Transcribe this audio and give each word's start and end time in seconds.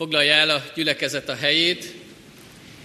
Foglalja 0.00 0.32
el 0.32 0.50
a 0.50 0.64
gyülekezet 0.74 1.28
a 1.28 1.34
helyét, 1.34 1.92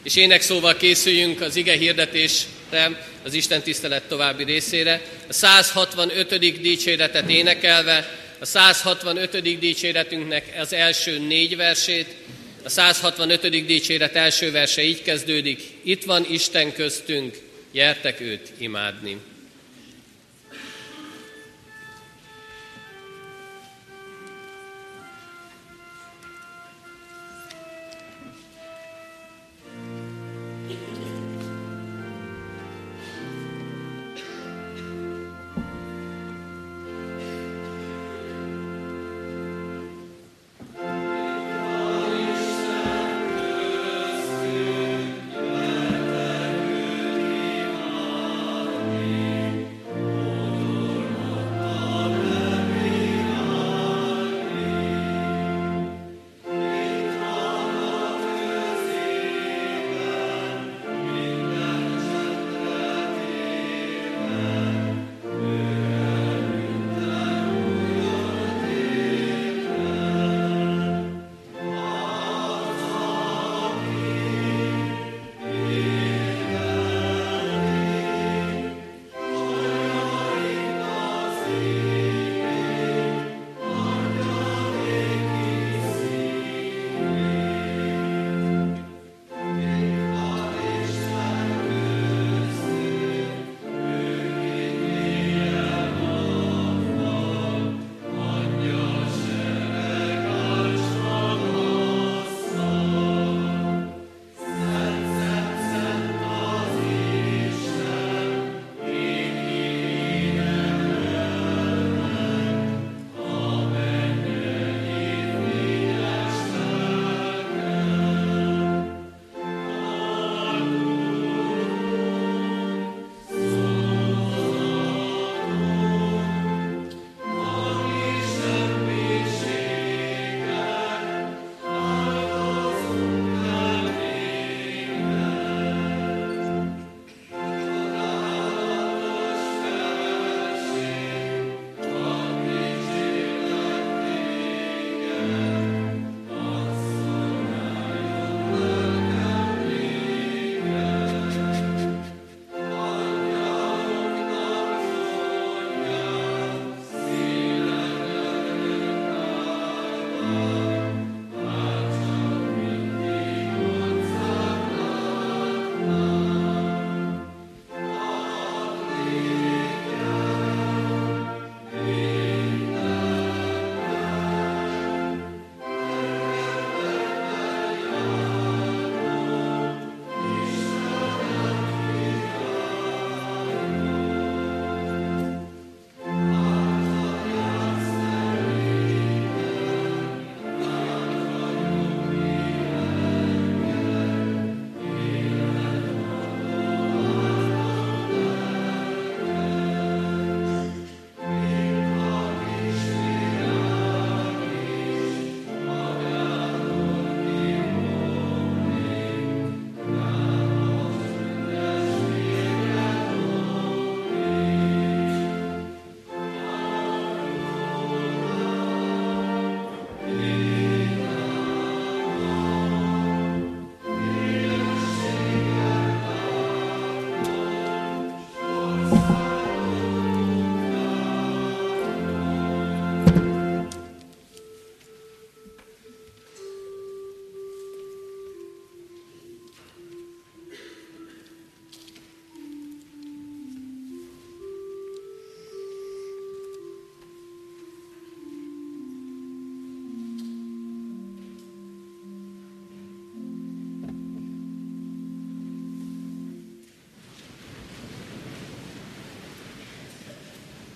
és 0.03 0.15
ének 0.15 0.41
szóval 0.41 0.75
készüljünk 0.75 1.41
az 1.41 1.55
ige 1.55 1.77
hirdetésre, 1.77 3.05
az 3.23 3.33
Isten 3.33 3.61
tisztelet 3.61 4.03
további 4.03 4.43
részére. 4.43 5.01
A 5.27 5.33
165. 5.33 6.61
dicséretet 6.61 7.29
énekelve, 7.29 8.17
a 8.39 8.45
165. 8.45 9.59
dicséretünknek 9.59 10.55
az 10.59 10.73
első 10.73 11.19
négy 11.19 11.55
versét, 11.55 12.15
a 12.63 12.69
165. 12.69 13.65
dicséret 13.65 14.15
első 14.15 14.51
verse 14.51 14.83
így 14.83 15.01
kezdődik, 15.01 15.61
itt 15.83 16.03
van 16.03 16.25
Isten 16.29 16.73
köztünk, 16.73 17.37
gyertek 17.71 18.21
őt 18.21 18.51
imádni. 18.57 19.17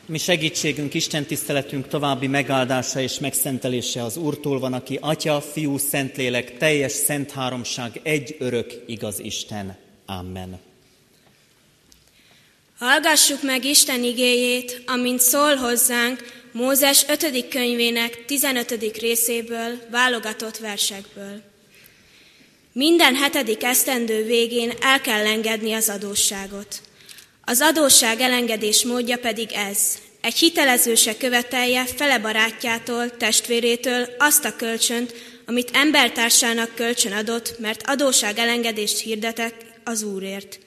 Mi 0.09 0.17
segítségünk, 0.17 0.93
Isten 0.93 1.25
tiszteletünk 1.25 1.87
további 1.87 2.27
megáldása 2.27 2.99
és 2.99 3.19
megszentelése 3.19 4.03
az 4.03 4.17
Úrtól 4.17 4.59
van, 4.59 4.73
aki 4.73 4.97
Atya, 5.01 5.41
Fiú, 5.41 5.77
Szentlélek, 5.77 6.57
teljes 6.57 6.91
szent 6.91 7.31
háromság, 7.31 7.99
egy 8.03 8.35
örök, 8.39 8.83
igaz 8.85 9.19
Isten. 9.19 9.77
Amen. 10.05 10.59
Hallgassuk 12.77 13.43
meg 13.43 13.65
Isten 13.65 14.03
igéjét, 14.03 14.83
amint 14.85 15.19
szól 15.19 15.55
hozzánk 15.55 16.47
Mózes 16.51 17.05
5. 17.07 17.47
könyvének 17.47 18.25
15. 18.25 18.97
részéből, 18.99 19.79
válogatott 19.91 20.57
versekből. 20.57 21.41
Minden 22.71 23.15
hetedik 23.15 23.63
esztendő 23.63 24.25
végén 24.25 24.71
el 24.81 25.01
kell 25.01 25.25
engedni 25.25 25.73
az 25.73 25.89
adósságot. 25.89 26.81
Az 27.49 27.61
adósság 27.61 28.19
elengedés 28.19 28.83
módja 28.83 29.17
pedig 29.17 29.51
ez. 29.51 29.97
Egy 30.21 30.35
hitelező 30.35 30.95
se 30.95 31.17
követelje 31.17 31.85
fele 31.95 32.19
barátjától, 32.19 33.17
testvérétől 33.17 34.07
azt 34.17 34.45
a 34.45 34.55
kölcsönt, 34.55 35.13
amit 35.45 35.69
embertársának 35.73 36.75
kölcsön 36.75 37.11
adott, 37.11 37.59
mert 37.59 37.81
adóság 37.85 38.37
elengedést 38.37 38.99
hirdetek 38.99 39.53
az 39.83 40.03
Úrért. 40.03 40.59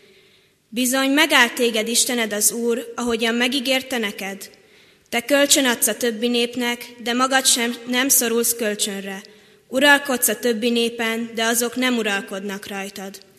Bizony 0.69 1.11
megállt 1.11 1.55
téged 1.55 1.89
Istened 1.89 2.33
az 2.33 2.53
Úr, 2.53 2.93
ahogyan 2.97 3.35
megígérte 3.35 3.99
neked. 3.99 4.51
Te 5.09 5.21
kölcsön 5.21 5.65
adsz 5.65 5.87
a 5.87 5.97
többi 5.97 6.29
népnek, 6.29 6.87
de 7.03 7.13
magad 7.13 7.47
sem 7.47 7.77
nem 7.87 8.09
szorulsz 8.09 8.55
kölcsönre. 8.55 9.23
Uralkodsz 9.69 10.29
a 10.29 10.39
többi 10.39 10.71
népen, 10.71 11.31
de 11.35 11.45
azok 11.45 11.77
nem 11.77 11.97
uralkodnak 11.97 12.67
rajtad. 12.67 13.31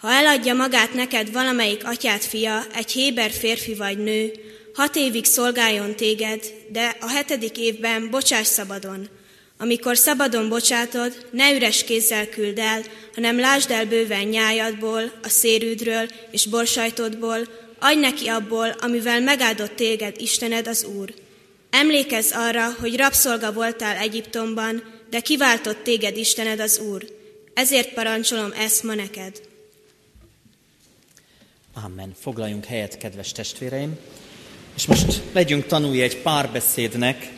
Ha 0.00 0.12
eladja 0.12 0.54
magát 0.54 0.94
neked 0.94 1.32
valamelyik 1.32 1.86
atyát 1.86 2.24
fia, 2.24 2.64
egy 2.74 2.90
héber 2.90 3.30
férfi 3.30 3.74
vagy 3.74 3.98
nő, 3.98 4.32
hat 4.74 4.96
évig 4.96 5.24
szolgáljon 5.24 5.96
téged, 5.96 6.44
de 6.68 6.96
a 7.00 7.08
hetedik 7.08 7.58
évben 7.58 8.10
bocsáss 8.10 8.46
szabadon. 8.46 9.08
Amikor 9.58 9.96
szabadon 9.96 10.48
bocsátod, 10.48 11.26
ne 11.30 11.54
üres 11.54 11.84
kézzel 11.84 12.28
küld 12.28 12.58
el, 12.58 12.82
hanem 13.14 13.38
lásd 13.38 13.70
el 13.70 13.86
bőven 13.86 14.26
nyájadból, 14.26 15.12
a 15.22 15.28
szérűdről 15.28 16.08
és 16.30 16.46
borsajtodból, 16.46 17.38
adj 17.78 17.98
neki 17.98 18.28
abból, 18.28 18.74
amivel 18.80 19.20
megáldott 19.20 19.76
téged 19.76 20.14
Istened 20.18 20.68
az 20.68 20.84
Úr. 20.84 21.14
Emlékezz 21.70 22.32
arra, 22.32 22.74
hogy 22.80 22.96
rabszolga 22.96 23.52
voltál 23.52 23.96
Egyiptomban, 23.96 24.82
de 25.10 25.20
kiváltott 25.20 25.82
téged 25.82 26.16
Istened 26.16 26.60
az 26.60 26.78
Úr. 26.78 27.04
Ezért 27.54 27.94
parancsolom 27.94 28.52
ezt 28.58 28.82
ma 28.82 28.94
neked. 28.94 29.48
Amen. 31.84 32.14
Foglaljunk 32.20 32.64
helyet, 32.64 32.98
kedves 32.98 33.32
testvéreim. 33.32 33.98
És 34.74 34.86
most 34.86 35.22
legyünk 35.32 35.66
tanulni 35.66 36.02
egy 36.02 36.16
párbeszédnek. 36.16 37.32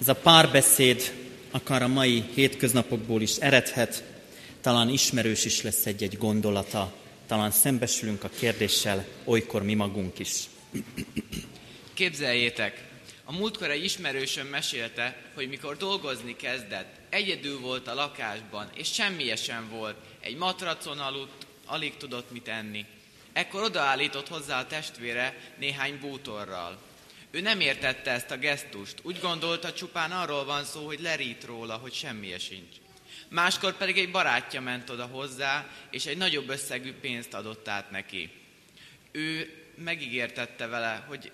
Ez 0.00 0.08
a 0.08 0.14
párbeszéd 0.14 1.12
akár 1.50 1.82
a 1.82 1.88
mai 1.88 2.24
hétköznapokból 2.34 3.22
is 3.22 3.36
eredhet, 3.36 4.04
talán 4.60 4.88
ismerős 4.88 5.44
is 5.44 5.62
lesz 5.62 5.86
egy-egy 5.86 6.18
gondolata, 6.18 6.92
talán 7.26 7.50
szembesülünk 7.50 8.24
a 8.24 8.30
kérdéssel, 8.38 9.06
olykor 9.24 9.62
mi 9.62 9.74
magunk 9.74 10.18
is. 10.18 10.42
Képzeljétek, 11.94 12.88
a 13.24 13.32
múltkor 13.32 13.70
egy 13.70 13.84
ismerősöm 13.84 14.46
mesélte, 14.46 15.16
hogy 15.34 15.48
mikor 15.48 15.76
dolgozni 15.76 16.36
kezdett, 16.36 16.94
egyedül 17.10 17.60
volt 17.60 17.88
a 17.88 17.94
lakásban, 17.94 18.70
és 18.74 18.92
semmi 18.92 19.36
sem 19.36 19.68
volt, 19.70 19.96
egy 20.20 20.36
matracon 20.36 20.98
aludt, 20.98 21.46
alig 21.66 21.96
tudott 21.96 22.32
mit 22.32 22.48
enni. 22.48 22.84
Ekkor 23.34 23.62
odaállított 23.62 24.28
hozzá 24.28 24.58
a 24.60 24.66
testvére 24.66 25.34
néhány 25.58 25.98
bútorral. 26.00 26.82
Ő 27.30 27.40
nem 27.40 27.60
értette 27.60 28.10
ezt 28.10 28.30
a 28.30 28.36
gesztust, 28.36 28.98
úgy 29.02 29.20
gondolta 29.20 29.72
csupán 29.72 30.12
arról 30.12 30.44
van 30.44 30.64
szó, 30.64 30.86
hogy 30.86 31.00
lerít 31.00 31.44
róla, 31.44 31.76
hogy 31.76 31.92
semmi 31.92 32.38
sincs. 32.38 32.76
Máskor 33.28 33.76
pedig 33.76 33.98
egy 33.98 34.10
barátja 34.10 34.60
ment 34.60 34.90
oda 34.90 35.06
hozzá, 35.06 35.66
és 35.90 36.06
egy 36.06 36.16
nagyobb 36.16 36.48
összegű 36.48 36.92
pénzt 36.92 37.34
adott 37.34 37.68
át 37.68 37.90
neki. 37.90 38.30
Ő 39.12 39.54
megígértette 39.76 40.66
vele, 40.66 41.04
hogy 41.08 41.32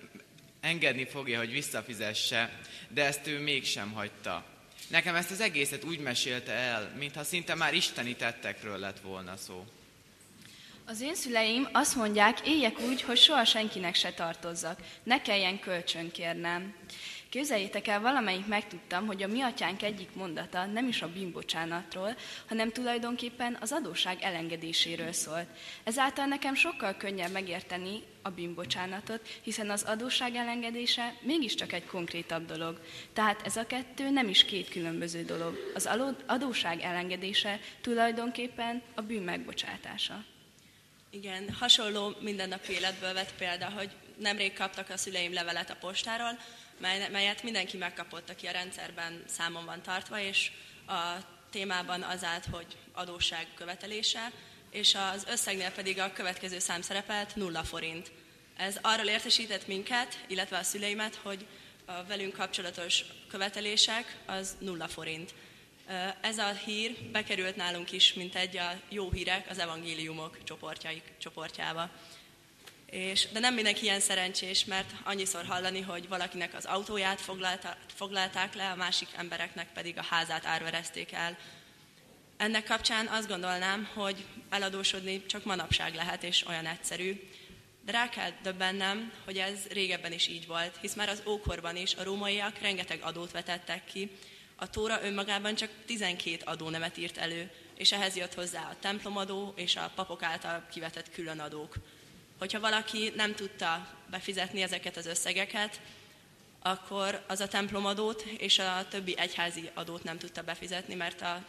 engedni 0.61 1.05
fogja, 1.05 1.37
hogy 1.37 1.51
visszafizesse, 1.51 2.59
de 2.89 3.05
ezt 3.05 3.27
ő 3.27 3.39
mégsem 3.39 3.91
hagyta. 3.91 4.45
Nekem 4.87 5.15
ezt 5.15 5.31
az 5.31 5.41
egészet 5.41 5.83
úgy 5.83 5.99
mesélte 5.99 6.51
el, 6.51 6.93
mintha 6.97 7.23
szinte 7.23 7.55
már 7.55 7.73
isteni 7.73 8.15
tettekről 8.15 8.77
lett 8.77 8.99
volna 8.99 9.37
szó. 9.37 9.65
Az 10.85 11.01
én 11.01 11.15
szüleim 11.15 11.67
azt 11.71 11.95
mondják, 11.95 12.47
éljek 12.47 12.79
úgy, 12.79 13.01
hogy 13.01 13.17
soha 13.17 13.45
senkinek 13.45 13.95
se 13.95 14.13
tartozzak, 14.13 14.79
ne 15.03 15.21
kelljen 15.21 15.59
kölcsön 15.59 16.11
kérnem. 16.11 16.73
Képzeljétek 17.29 17.87
el, 17.87 18.01
valamelyik 18.01 18.47
megtudtam, 18.47 19.05
hogy 19.05 19.23
a 19.23 19.27
mi 19.27 19.41
atyánk 19.41 19.83
egyik 19.83 20.15
mondata 20.15 20.65
nem 20.65 20.87
is 20.87 21.01
a 21.01 21.11
bűnbocsánatról, 21.11 22.15
hanem 22.47 22.71
tulajdonképpen 22.71 23.57
az 23.61 23.71
adóság 23.71 24.21
elengedéséről 24.21 25.11
szólt. 25.11 25.47
Ezáltal 25.83 26.25
nekem 26.25 26.55
sokkal 26.55 26.95
könnyebb 26.97 27.31
megérteni 27.31 28.03
a 28.21 28.29
bűnbocsánatot, 28.29 29.27
hiszen 29.41 29.69
az 29.69 29.83
adóság 29.83 30.35
elengedése 30.35 31.15
mégiscsak 31.21 31.73
egy 31.73 31.85
konkrétabb 31.85 32.45
dolog. 32.45 32.81
Tehát 33.13 33.41
ez 33.45 33.55
a 33.55 33.65
kettő 33.65 34.09
nem 34.09 34.27
is 34.27 34.45
két 34.45 34.69
különböző 34.69 35.23
dolog. 35.23 35.71
Az 35.75 35.89
adóság 36.25 36.81
elengedése 36.81 37.59
tulajdonképpen 37.81 38.81
a 38.95 39.01
bűn 39.01 39.23
megbocsátása. 39.23 40.23
Igen, 41.13 41.53
hasonló 41.59 42.15
mindennapi 42.19 42.73
életből 42.73 43.13
vett 43.13 43.33
példa, 43.35 43.69
hogy 43.69 43.89
nemrég 44.17 44.53
kaptak 44.53 44.89
a 44.89 44.97
szüleim 44.97 45.33
levelet 45.33 45.69
a 45.69 45.75
postáról, 45.75 46.39
melyet 47.11 47.43
mindenki 47.43 47.77
megkapott, 47.77 48.29
aki 48.29 48.47
a 48.47 48.51
rendszerben 48.51 49.23
számon 49.27 49.65
van 49.65 49.81
tartva, 49.81 50.19
és 50.19 50.51
a 50.87 51.17
témában 51.49 52.01
az 52.01 52.23
állt, 52.23 52.45
hogy 52.51 52.77
adósság 52.93 53.47
követelése, 53.55 54.31
és 54.69 54.95
az 55.13 55.25
összegnél 55.29 55.71
pedig 55.71 55.99
a 55.99 56.13
következő 56.13 56.59
szám 56.59 56.81
szerepelt 56.81 57.35
nulla 57.35 57.63
forint. 57.63 58.11
Ez 58.57 58.77
arról 58.81 59.07
értesített 59.07 59.67
minket, 59.67 60.19
illetve 60.27 60.57
a 60.57 60.63
szüleimet, 60.63 61.15
hogy 61.15 61.45
a 61.85 62.03
velünk 62.03 62.33
kapcsolatos 62.33 63.03
követelések 63.29 64.17
az 64.25 64.55
nulla 64.59 64.87
forint. 64.87 65.33
Ez 66.21 66.37
a 66.37 66.51
hír 66.65 66.95
bekerült 67.11 67.55
nálunk 67.55 67.91
is, 67.91 68.13
mint 68.13 68.35
egy 68.35 68.57
a 68.57 68.79
jó 68.89 69.11
hírek 69.11 69.49
az 69.49 69.59
evangéliumok 69.59 70.37
csoportjába. 71.17 71.89
És, 72.85 73.27
de 73.31 73.39
nem 73.39 73.53
mindenki 73.53 73.83
ilyen 73.83 73.99
szerencsés, 73.99 74.65
mert 74.65 74.91
annyiszor 75.03 75.45
hallani, 75.45 75.81
hogy 75.81 76.07
valakinek 76.07 76.53
az 76.53 76.65
autóját 76.65 77.21
foglalta, 77.21 77.77
foglalták 77.95 78.55
le, 78.55 78.69
a 78.69 78.75
másik 78.75 79.07
embereknek 79.15 79.73
pedig 79.73 79.97
a 79.97 80.03
házát 80.09 80.45
árverezték 80.45 81.11
el. 81.11 81.37
Ennek 82.37 82.63
kapcsán 82.63 83.07
azt 83.07 83.27
gondolnám, 83.27 83.89
hogy 83.93 84.25
eladósodni 84.49 85.25
csak 85.25 85.43
manapság 85.43 85.95
lehet, 85.95 86.23
és 86.23 86.47
olyan 86.47 86.65
egyszerű. 86.65 87.29
De 87.85 87.91
rá 87.91 88.09
kell 88.09 88.31
döbbennem, 88.43 89.11
hogy 89.25 89.37
ez 89.37 89.67
régebben 89.69 90.11
is 90.11 90.27
így 90.27 90.47
volt, 90.47 90.77
hisz 90.81 90.93
már 90.93 91.09
az 91.09 91.23
ókorban 91.25 91.75
is 91.75 91.95
a 91.95 92.03
rómaiak 92.03 92.59
rengeteg 92.59 92.99
adót 93.01 93.31
vetettek 93.31 93.85
ki, 93.85 94.11
a 94.61 94.69
Tóra 94.69 95.03
önmagában 95.03 95.55
csak 95.55 95.69
12 95.85 96.41
adónemet 96.45 96.97
írt 96.97 97.17
elő, 97.17 97.51
és 97.75 97.91
ehhez 97.91 98.15
jött 98.15 98.33
hozzá 98.33 98.69
a 98.69 98.75
templomadó 98.79 99.53
és 99.55 99.75
a 99.75 99.91
papok 99.95 100.23
által 100.23 100.65
kivetett 100.71 101.11
külön 101.11 101.39
adók. 101.39 101.75
Hogyha 102.37 102.59
valaki 102.59 103.11
nem 103.15 103.35
tudta 103.35 103.87
befizetni 104.09 104.61
ezeket 104.61 104.97
az 104.97 105.05
összegeket, 105.05 105.81
akkor 106.59 107.23
az 107.27 107.39
a 107.39 107.47
templomadót 107.47 108.21
és 108.21 108.59
a 108.59 108.85
többi 108.89 109.17
egyházi 109.17 109.69
adót 109.73 110.03
nem 110.03 110.17
tudta 110.17 110.43
befizetni, 110.43 110.95
mert 110.95 111.21
a 111.21 111.45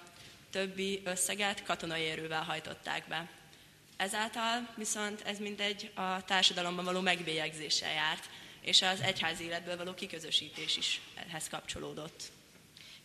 többi 0.51 1.03
összeget 1.05 1.63
katonai 1.63 2.09
erővel 2.09 2.43
hajtották 2.43 3.09
be. 3.09 3.29
Ezáltal 3.97 4.69
viszont 4.77 5.21
ez 5.21 5.39
mindegy 5.39 5.91
a 5.95 6.25
társadalomban 6.25 6.85
való 6.85 7.01
megbélyegzéssel 7.01 7.93
járt, 7.93 8.29
és 8.61 8.83
az 8.83 9.01
egyházi 9.01 9.45
életből 9.45 9.77
való 9.77 9.95
kiközösítés 9.95 10.77
is 10.77 11.01
ehhez 11.29 11.49
kapcsolódott. 11.49 12.33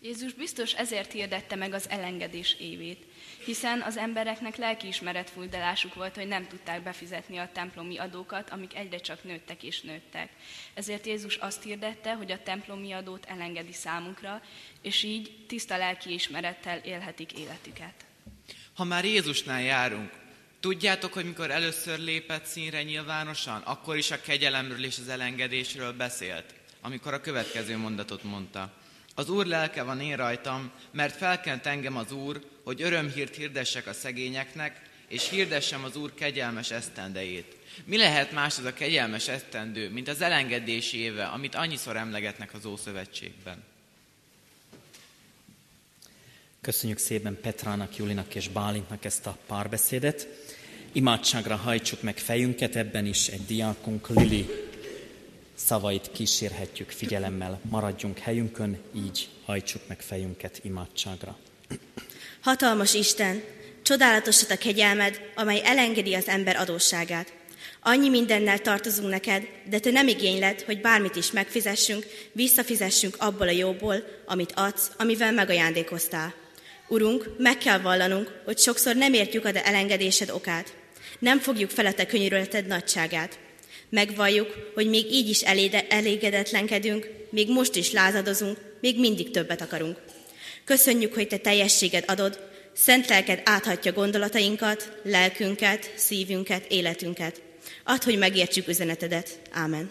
Jézus 0.01 0.33
biztos 0.33 0.73
ezért 0.73 1.11
hirdette 1.11 1.55
meg 1.55 1.73
az 1.73 1.89
elengedés 1.89 2.55
évét, 2.59 3.05
hiszen 3.45 3.81
az 3.81 3.97
embereknek 3.97 4.55
lelkiismeret 4.55 5.29
fújdalásuk 5.29 5.93
volt, 5.93 6.15
hogy 6.15 6.27
nem 6.27 6.47
tudták 6.47 6.83
befizetni 6.83 7.37
a 7.37 7.49
templomi 7.53 7.97
adókat, 7.97 8.49
amik 8.49 8.75
egyre 8.75 8.97
csak 8.97 9.23
nőttek 9.23 9.63
és 9.63 9.81
nőttek. 9.81 10.29
Ezért 10.73 11.05
Jézus 11.05 11.35
azt 11.35 11.63
hirdette, 11.63 12.13
hogy 12.13 12.31
a 12.31 12.43
templomi 12.43 12.91
adót 12.91 13.25
elengedi 13.25 13.73
számukra, 13.73 14.41
és 14.81 15.03
így 15.03 15.45
tiszta 15.47 15.77
lelkiismerettel 15.77 16.77
élhetik 16.77 17.33
életüket. 17.33 18.05
Ha 18.73 18.83
már 18.83 19.05
Jézusnál 19.05 19.61
járunk, 19.61 20.11
tudjátok, 20.59 21.13
hogy 21.13 21.25
mikor 21.25 21.51
először 21.51 21.99
lépett 21.99 22.45
színre 22.45 22.83
nyilvánosan, 22.83 23.61
akkor 23.61 23.97
is 23.97 24.11
a 24.11 24.21
kegyelemről 24.21 24.83
és 24.83 24.97
az 24.97 25.07
elengedésről 25.07 25.93
beszélt, 25.93 26.53
amikor 26.81 27.13
a 27.13 27.21
következő 27.21 27.77
mondatot 27.77 28.23
mondta. 28.23 28.73
Az 29.17 29.29
Úr 29.29 29.45
lelke 29.45 29.83
van 29.83 30.01
én 30.01 30.15
rajtam, 30.15 30.71
mert 30.91 31.15
felkent 31.15 31.65
engem 31.65 31.97
az 31.97 32.11
Úr, 32.11 32.41
hogy 32.63 32.81
örömhírt 32.81 33.35
hirdessek 33.35 33.87
a 33.87 33.93
szegényeknek, 33.93 34.81
és 35.07 35.29
hirdessem 35.29 35.83
az 35.83 35.95
Úr 35.95 36.13
kegyelmes 36.13 36.71
esztendejét. 36.71 37.55
Mi 37.85 37.97
lehet 37.97 38.31
más 38.31 38.57
az 38.57 38.65
a 38.65 38.73
kegyelmes 38.73 39.27
esztendő, 39.27 39.89
mint 39.89 40.07
az 40.07 40.21
elengedési 40.21 40.97
éve, 40.97 41.25
amit 41.25 41.55
annyiszor 41.55 41.95
emlegetnek 41.95 42.53
az 42.53 42.65
Ószövetségben? 42.65 43.63
Köszönjük 46.61 46.97
szépen 46.97 47.37
Petrának, 47.41 47.95
Julinak 47.95 48.35
és 48.35 48.47
Bálintnak 48.47 49.05
ezt 49.05 49.25
a 49.25 49.37
párbeszédet. 49.47 50.27
Imádságra 50.91 51.55
hajtsuk 51.55 52.01
meg 52.01 52.17
fejünket, 52.17 52.75
ebben 52.75 53.05
is 53.05 53.27
egy 53.27 53.45
diákunk, 53.45 54.09
Lili 54.09 54.66
szavait 55.57 56.11
kísérhetjük 56.11 56.89
figyelemmel, 56.89 57.59
maradjunk 57.69 58.17
helyünkön, 58.17 58.77
így 58.95 59.29
hajtsuk 59.45 59.81
meg 59.87 60.01
fejünket 60.01 60.59
imádságra. 60.63 61.37
Hatalmas 62.41 62.93
Isten, 62.93 63.43
csodálatos 63.81 64.43
a 64.49 64.55
kegyelmed, 64.55 65.21
amely 65.35 65.61
elengedi 65.63 66.13
az 66.13 66.27
ember 66.27 66.55
adósságát. 66.55 67.33
Annyi 67.81 68.09
mindennel 68.09 68.59
tartozunk 68.59 69.09
neked, 69.09 69.47
de 69.69 69.79
te 69.79 69.91
nem 69.91 70.07
igényled, 70.07 70.61
hogy 70.61 70.81
bármit 70.81 71.15
is 71.15 71.31
megfizessünk, 71.31 72.05
visszafizessünk 72.31 73.15
abból 73.19 73.47
a 73.47 73.51
jóból, 73.51 74.03
amit 74.25 74.53
adsz, 74.55 74.91
amivel 74.97 75.31
megajándékoztál. 75.31 76.33
Urunk, 76.87 77.35
meg 77.37 77.57
kell 77.57 77.79
vallanunk, 77.79 78.41
hogy 78.45 78.57
sokszor 78.57 78.95
nem 78.95 79.13
értjük 79.13 79.45
a 79.45 79.51
de 79.51 79.65
elengedésed 79.65 80.29
okát. 80.29 80.73
Nem 81.19 81.39
fogjuk 81.39 81.69
fel 81.69 81.85
a 81.85 81.93
te 81.93 82.05
könyörületed 82.05 82.67
nagyságát. 82.67 83.39
Megvalljuk, 83.89 84.71
hogy 84.73 84.89
még 84.89 85.11
így 85.11 85.29
is 85.29 85.41
elégedetlenkedünk, 85.89 87.09
még 87.29 87.49
most 87.49 87.75
is 87.75 87.91
lázadozunk, 87.91 88.57
még 88.81 88.99
mindig 88.99 89.31
többet 89.31 89.61
akarunk. 89.61 90.01
Köszönjük, 90.63 91.13
hogy 91.13 91.27
te 91.27 91.37
teljességed 91.37 92.03
adod, 92.07 92.39
szent 92.73 93.07
lelked 93.07 93.41
áthatja 93.45 93.91
gondolatainkat, 93.91 94.99
lelkünket, 95.03 95.93
szívünket, 95.95 96.65
életünket. 96.71 97.41
Add, 97.83 98.03
hogy 98.03 98.17
megértsük 98.17 98.67
üzenetedet. 98.67 99.39
Ámen. 99.51 99.89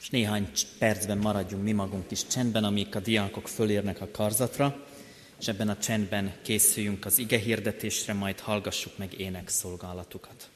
És 0.00 0.10
néhány 0.10 0.48
percben 0.78 1.18
maradjunk 1.18 1.64
mi 1.64 1.72
magunk 1.72 2.10
is 2.10 2.26
csendben, 2.26 2.64
amíg 2.64 2.96
a 2.96 3.00
diákok 3.00 3.48
fölérnek 3.48 4.00
a 4.00 4.08
karzatra, 4.10 4.86
és 5.40 5.48
ebben 5.48 5.68
a 5.68 5.78
csendben 5.78 6.34
készüljünk 6.42 7.04
az 7.04 7.18
ige 7.18 7.38
hirdetésre, 7.38 8.12
majd 8.12 8.40
hallgassuk 8.40 8.98
meg 8.98 9.20
énekszolgálatukat. 9.20 10.30
szolgálatukat. 10.30 10.55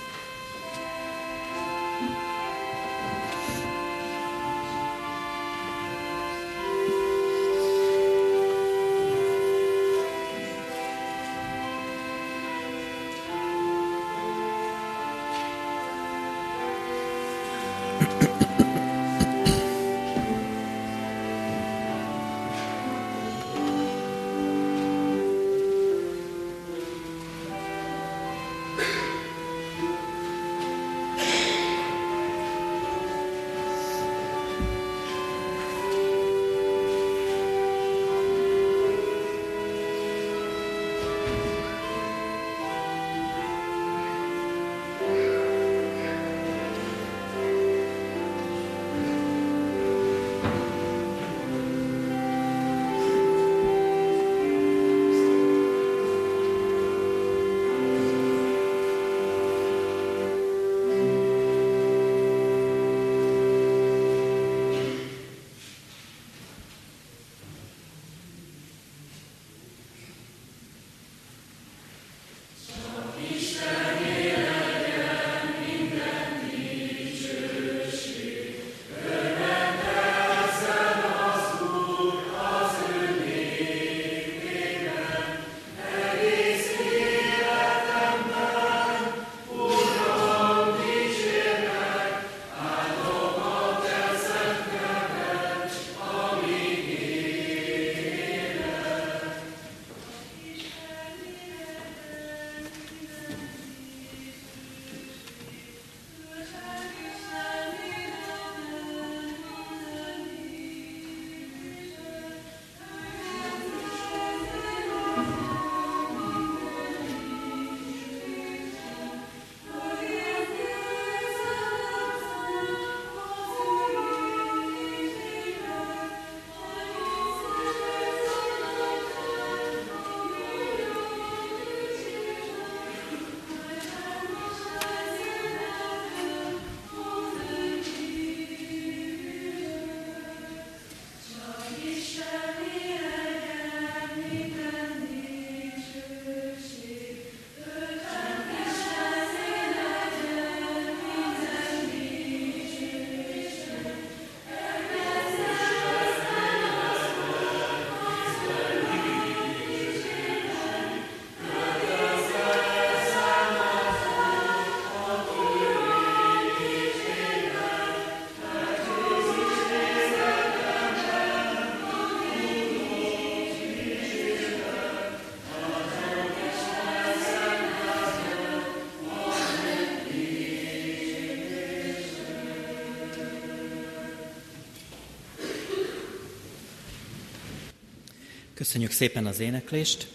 Köszönjük 188.61 188.91
szépen 188.91 189.25
az 189.25 189.39
éneklést. 189.39 190.07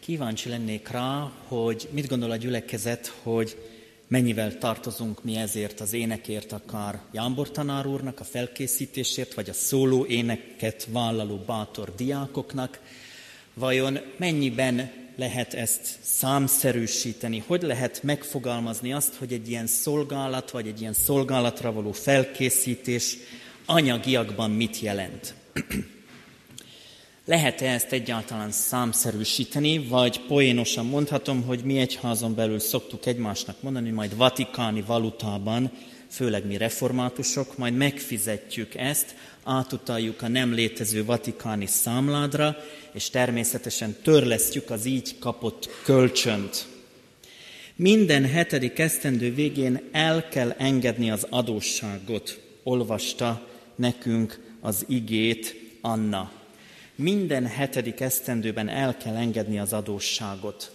Kíváncsi 0.00 0.48
lennék 0.48 0.88
rá, 0.88 1.32
hogy 1.46 1.88
mit 1.90 2.08
gondol 2.08 2.30
a 2.30 2.36
gyülekezet, 2.36 3.12
hogy 3.22 3.56
mennyivel 4.08 4.58
tartozunk 4.58 5.24
mi 5.24 5.36
ezért 5.36 5.80
az 5.80 5.92
énekért, 5.92 6.52
akár 6.52 7.00
Jámbor 7.12 7.50
tanár 7.50 7.86
úrnak 7.86 8.20
a 8.20 8.24
felkészítésért, 8.24 9.34
vagy 9.34 9.48
a 9.48 9.52
szóló 9.52 10.06
éneket 10.06 10.86
vállaló 10.90 11.36
bátor 11.36 11.94
diákoknak. 11.96 12.80
Vajon 13.54 13.98
mennyiben 14.16 14.90
lehet 15.16 15.54
ezt 15.54 15.98
számszerűsíteni? 16.00 17.44
Hogy 17.46 17.62
lehet 17.62 18.02
megfogalmazni 18.02 18.92
azt, 18.92 19.14
hogy 19.14 19.32
egy 19.32 19.48
ilyen 19.48 19.66
szolgálat, 19.66 20.50
vagy 20.50 20.66
egy 20.66 20.80
ilyen 20.80 20.92
szolgálatra 20.92 21.72
való 21.72 21.92
felkészítés 21.92 23.16
anyagiakban 23.66 24.50
mit 24.50 24.80
jelent? 24.80 25.34
Lehet-e 27.24 27.72
ezt 27.72 27.92
egyáltalán 27.92 28.50
számszerűsíteni, 28.50 29.78
vagy 29.78 30.20
poénosan 30.20 30.86
mondhatom, 30.86 31.42
hogy 31.42 31.60
mi 31.64 31.78
egyházon 31.78 32.34
belül 32.34 32.58
szoktuk 32.58 33.06
egymásnak 33.06 33.62
mondani, 33.62 33.90
majd 33.90 34.16
vatikáni 34.16 34.82
valutában, 34.86 35.70
főleg 36.08 36.46
mi 36.46 36.56
reformátusok, 36.56 37.58
majd 37.58 37.76
megfizetjük 37.76 38.74
ezt, 38.74 39.14
átutaljuk 39.44 40.22
a 40.22 40.28
nem 40.28 40.52
létező 40.52 41.04
vatikáni 41.04 41.66
számládra, 41.66 42.56
és 42.92 43.10
természetesen 43.10 43.96
törlesztjük 44.02 44.70
az 44.70 44.84
így 44.84 45.18
kapott 45.18 45.68
kölcsönt. 45.84 46.66
Minden 47.76 48.24
hetedik 48.24 48.78
esztendő 48.78 49.34
végén 49.34 49.88
el 49.92 50.28
kell 50.28 50.54
engedni 50.58 51.10
az 51.10 51.26
adósságot, 51.30 52.40
olvasta 52.62 53.48
nekünk 53.76 54.56
az 54.60 54.84
igét 54.88 55.56
Anna 55.80 56.40
minden 56.94 57.46
hetedik 57.46 58.00
esztendőben 58.00 58.68
el 58.68 58.96
kell 58.96 59.16
engedni 59.16 59.58
az 59.58 59.72
adósságot. 59.72 60.70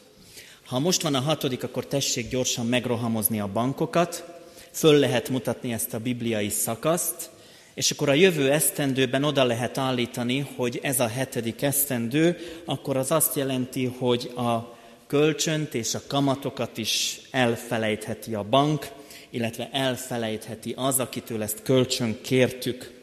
Ha 0.65 0.79
most 0.79 1.01
van 1.01 1.15
a 1.15 1.19
hatodik, 1.19 1.63
akkor 1.63 1.85
tessék 1.85 2.29
gyorsan 2.29 2.65
megrohamozni 2.65 3.39
a 3.39 3.51
bankokat, 3.51 4.25
föl 4.71 4.99
lehet 4.99 5.29
mutatni 5.29 5.73
ezt 5.73 5.93
a 5.93 5.99
bibliai 5.99 6.49
szakaszt, 6.49 7.29
és 7.73 7.91
akkor 7.91 8.09
a 8.09 8.13
jövő 8.13 8.51
esztendőben 8.51 9.23
oda 9.23 9.43
lehet 9.43 9.77
állítani, 9.77 10.47
hogy 10.55 10.79
ez 10.83 10.99
a 10.99 11.07
hetedik 11.07 11.61
esztendő, 11.61 12.37
akkor 12.65 12.97
az 12.97 13.11
azt 13.11 13.35
jelenti, 13.35 13.85
hogy 13.85 14.31
a 14.35 14.77
kölcsönt 15.07 15.73
és 15.73 15.93
a 15.93 16.01
kamatokat 16.07 16.77
is 16.77 17.21
elfelejtheti 17.31 18.33
a 18.33 18.43
bank, 18.43 18.87
illetve 19.29 19.69
elfelejtheti 19.71 20.73
az, 20.77 20.99
akitől 20.99 21.43
ezt 21.43 21.61
kölcsön 21.63 22.17
kértük. 22.21 22.96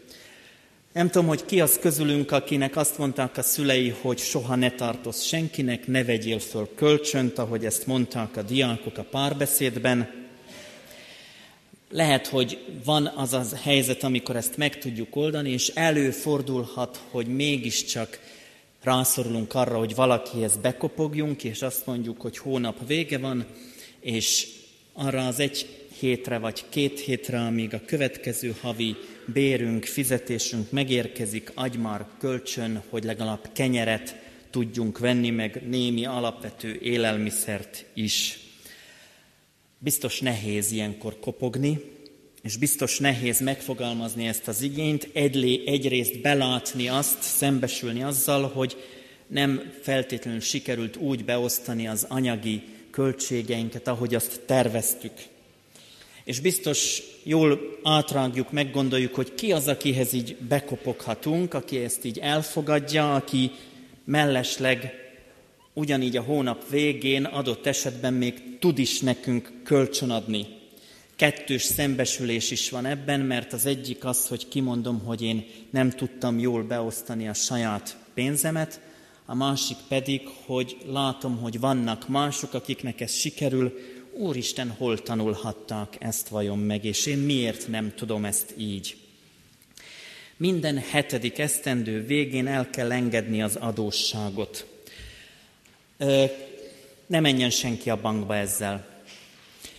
Nem 0.95 1.11
tudom, 1.11 1.27
hogy 1.27 1.45
ki 1.45 1.61
az 1.61 1.79
közülünk, 1.79 2.31
akinek 2.31 2.77
azt 2.77 2.99
mondták 2.99 3.37
a 3.37 3.43
szülei, 3.43 3.95
hogy 4.01 4.19
soha 4.19 4.55
ne 4.55 4.71
tartoz 4.71 5.23
senkinek, 5.23 5.87
ne 5.87 6.05
vegyél 6.05 6.39
föl 6.39 6.69
kölcsönt, 6.75 7.39
ahogy 7.39 7.65
ezt 7.65 7.87
mondták 7.87 8.37
a 8.37 8.43
diákok 8.43 8.99
a 8.99 9.03
párbeszédben. 9.03 10.11
Lehet, 11.91 12.27
hogy 12.27 12.59
van 12.85 13.07
az 13.07 13.33
a 13.33 13.43
helyzet, 13.63 14.03
amikor 14.03 14.37
ezt 14.37 14.57
meg 14.57 14.79
tudjuk 14.79 15.17
oldani, 15.17 15.51
és 15.51 15.69
előfordulhat, 15.69 17.01
hogy 17.11 17.27
mégiscsak 17.27 18.21
rászorulunk 18.83 19.55
arra, 19.55 19.79
hogy 19.79 19.95
valakihez 19.95 20.57
bekopogjunk, 20.57 21.45
és 21.45 21.63
azt 21.63 21.87
mondjuk, 21.87 22.21
hogy 22.21 22.39
hónap 22.39 22.87
vége 22.87 23.19
van, 23.19 23.47
és 24.01 24.47
arra 24.93 25.27
az 25.27 25.39
egy 25.39 25.84
hétre 25.99 26.39
vagy 26.39 26.65
két 26.69 27.01
hétre, 27.01 27.41
amíg 27.41 27.75
a 27.75 27.85
következő 27.87 28.55
havi 28.61 28.97
bérünk, 29.27 29.85
fizetésünk 29.85 30.71
megérkezik, 30.71 31.51
adj 31.55 31.77
már 31.77 32.07
kölcsön, 32.19 32.83
hogy 32.89 33.05
legalább 33.05 33.49
kenyeret 33.53 34.17
tudjunk 34.51 34.99
venni, 34.99 35.31
meg 35.31 35.63
némi 35.69 36.07
alapvető 36.07 36.79
élelmiszert 36.83 37.85
is. 37.95 38.39
Biztos 39.79 40.21
nehéz 40.21 40.73
ilyenkor 40.73 41.19
kopogni, 41.21 41.81
és 42.43 42.57
biztos 42.57 42.99
nehéz 42.99 43.41
megfogalmazni 43.41 44.27
ezt 44.27 44.49
az 44.49 44.63
igényt, 44.63 45.09
egylé, 45.13 45.63
egyrészt 45.67 46.21
belátni 46.21 46.89
azt, 46.89 47.23
szembesülni 47.23 48.03
azzal, 48.03 48.49
hogy 48.49 48.77
nem 49.27 49.73
feltétlenül 49.83 50.41
sikerült 50.41 50.97
úgy 50.97 51.25
beosztani 51.25 51.89
az 51.89 52.07
anyagi 52.09 52.63
költségeinket, 52.91 53.89
ahogy 53.89 54.15
azt 54.15 54.41
terveztük. 54.47 55.13
És 56.25 56.41
biztos 56.41 57.03
jól 57.23 57.79
átrágjuk, 57.83 58.53
meggondoljuk, 58.53 59.15
hogy 59.15 59.35
ki 59.35 59.53
az, 59.53 59.69
akihez 59.69 60.13
így 60.13 60.37
bekopoghatunk, 60.37 61.55
aki 61.55 61.79
ezt 61.79 62.05
így 62.05 62.19
elfogadja, 62.19 63.15
aki 63.15 63.51
mellesleg 64.05 64.93
ugyanígy 65.73 66.17
a 66.17 66.23
hónap 66.23 66.69
végén 66.69 67.25
adott 67.25 67.67
esetben 67.67 68.15
még 68.15 68.59
tud 68.59 68.79
is 68.79 69.01
nekünk 69.01 69.53
kölcsönadni. 69.65 70.47
Kettős 71.17 71.63
szembesülés 71.63 72.51
is 72.51 72.71
van 72.71 72.87
ebben, 72.87 73.21
mert 73.21 73.53
az 73.53 73.67
egyik 73.67 74.05
az, 74.05 74.27
hogy 74.27 74.49
kimondom, 74.49 74.99
hogy 74.99 75.23
én 75.23 75.47
nem 75.71 75.91
tudtam 75.91 76.39
jól 76.39 76.63
beosztani 76.63 77.29
a 77.29 77.35
saját 77.35 77.97
pénzemet, 78.15 78.81
a 79.27 79.35
másik 79.35 79.77
pedig, 79.89 80.29
hogy 80.47 80.77
látom, 80.87 81.37
hogy 81.37 81.61
vannak 81.61 82.09
mások, 82.09 82.55
akiknek 82.55 83.01
ez 83.01 83.13
sikerül, 83.13 83.79
Úristen, 84.17 84.71
hol 84.71 85.03
tanulhatták 85.03 85.97
ezt 85.99 86.29
vajon 86.29 86.59
meg, 86.59 86.85
és 86.85 87.07
én 87.07 87.19
miért 87.19 87.69
nem 87.69 87.93
tudom 87.95 88.25
ezt 88.25 88.55
így? 88.57 88.97
Minden 90.37 90.79
hetedik 90.79 91.39
esztendő 91.39 92.05
végén 92.05 92.47
el 92.47 92.71
kell 92.71 92.93
engedni 92.93 93.43
az 93.43 93.57
adósságot. 93.57 94.67
Ne 97.07 97.21
menjen 97.21 97.51
senki 97.51 97.91
a 97.91 98.01
bankba 98.01 98.37
ezzel. 98.37 99.03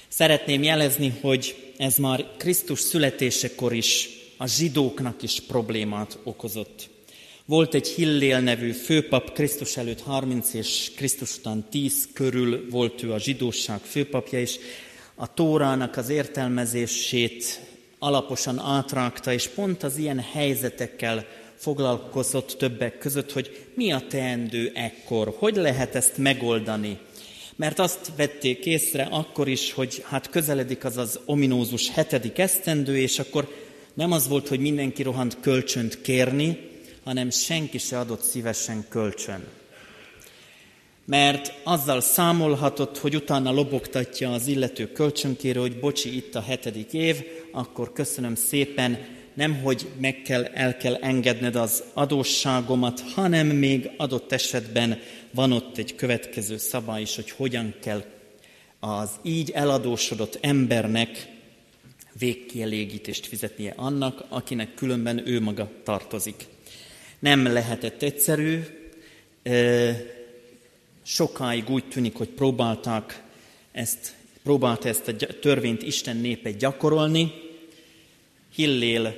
Szeretném 0.07 0.63
jelezni, 0.63 1.13
hogy 1.21 1.73
ez 1.77 1.97
már 1.97 2.25
Krisztus 2.37 2.79
születésekor 2.79 3.73
is 3.73 4.09
a 4.37 4.47
zsidóknak 4.47 5.21
is 5.23 5.41
problémát 5.47 6.17
okozott. 6.23 6.89
Volt 7.47 7.73
egy 7.73 7.87
Hillél 7.87 8.39
nevű 8.39 8.71
főpap, 8.71 9.33
Krisztus 9.33 9.77
előtt 9.77 10.01
30 10.01 10.53
és 10.53 10.91
Krisztus 10.95 11.37
után 11.37 11.65
10 11.69 12.07
körül 12.13 12.69
volt 12.69 13.03
ő 13.03 13.13
a 13.13 13.19
zsidóság 13.19 13.79
főpapja, 13.79 14.39
és 14.39 14.57
a 15.15 15.33
Tórának 15.33 15.97
az 15.97 16.09
értelmezését 16.09 17.61
alaposan 17.99 18.59
átrágta, 18.59 19.33
és 19.33 19.47
pont 19.47 19.83
az 19.83 19.97
ilyen 19.97 20.19
helyzetekkel 20.19 21.25
foglalkozott 21.55 22.55
többek 22.57 22.97
között, 22.97 23.31
hogy 23.31 23.67
mi 23.73 23.91
a 23.91 24.03
teendő 24.09 24.71
ekkor, 24.73 25.35
hogy 25.37 25.55
lehet 25.55 25.95
ezt 25.95 26.17
megoldani. 26.17 26.97
Mert 27.55 27.79
azt 27.79 28.11
vették 28.15 28.65
észre 28.65 29.07
akkor 29.11 29.47
is, 29.47 29.71
hogy 29.71 30.03
hát 30.07 30.29
közeledik 30.29 30.85
az 30.85 30.97
az 30.97 31.19
ominózus 31.25 31.89
hetedik 31.89 32.37
esztendő, 32.37 32.97
és 32.97 33.19
akkor 33.19 33.47
nem 33.93 34.11
az 34.11 34.27
volt, 34.27 34.47
hogy 34.47 34.59
mindenki 34.59 35.03
rohant 35.03 35.37
kölcsönt 35.39 36.01
kérni, 36.01 36.73
hanem 37.05 37.29
senki 37.29 37.77
se 37.77 37.99
adott 37.99 38.21
szívesen 38.21 38.85
kölcsön. 38.89 39.47
Mert 41.05 41.53
azzal 41.63 42.01
számolhatott, 42.01 42.97
hogy 42.97 43.15
utána 43.15 43.51
lobogtatja 43.51 44.33
az 44.33 44.47
illető 44.47 44.91
kölcsönkérő, 44.91 45.59
hogy 45.59 45.79
bocsi, 45.79 46.15
itt 46.15 46.35
a 46.35 46.41
hetedik 46.41 46.93
év, 46.93 47.23
akkor 47.51 47.93
köszönöm 47.93 48.35
szépen, 48.35 49.05
nem 49.33 49.61
hogy 49.61 49.87
meg 49.99 50.21
kell, 50.21 50.45
el 50.45 50.77
kell 50.77 50.95
engedned 50.95 51.55
az 51.55 51.83
adósságomat, 51.93 52.99
hanem 52.99 53.47
még 53.47 53.89
adott 53.97 54.31
esetben 54.31 54.99
van 55.31 55.51
ott 55.51 55.77
egy 55.77 55.95
következő 55.95 56.57
szabály 56.57 57.01
is, 57.01 57.15
hogy 57.15 57.31
hogyan 57.31 57.73
kell 57.81 58.03
az 58.79 59.09
így 59.23 59.51
eladósodott 59.51 60.37
embernek 60.41 61.27
végkielégítést 62.19 63.25
fizetnie 63.25 63.73
annak, 63.75 64.25
akinek 64.29 64.73
különben 64.73 65.27
ő 65.27 65.41
maga 65.41 65.69
tartozik. 65.83 66.47
Nem 67.25 67.45
lehetett 67.45 68.01
egyszerű, 68.01 68.59
sokáig 71.03 71.69
úgy 71.69 71.87
tűnik, 71.87 72.15
hogy 72.15 72.27
próbálták 72.27 73.23
ezt, 73.71 74.15
próbálta 74.43 74.87
ezt 74.87 75.07
a 75.07 75.39
törvényt 75.39 75.83
Isten 75.83 76.17
népe 76.17 76.51
gyakorolni. 76.51 77.31
Hillél 78.55 79.15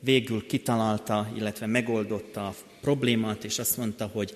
végül 0.00 0.46
kitalálta, 0.46 1.32
illetve 1.36 1.66
megoldotta 1.66 2.46
a 2.46 2.54
problémát, 2.80 3.44
és 3.44 3.58
azt 3.58 3.76
mondta, 3.76 4.10
hogy 4.12 4.34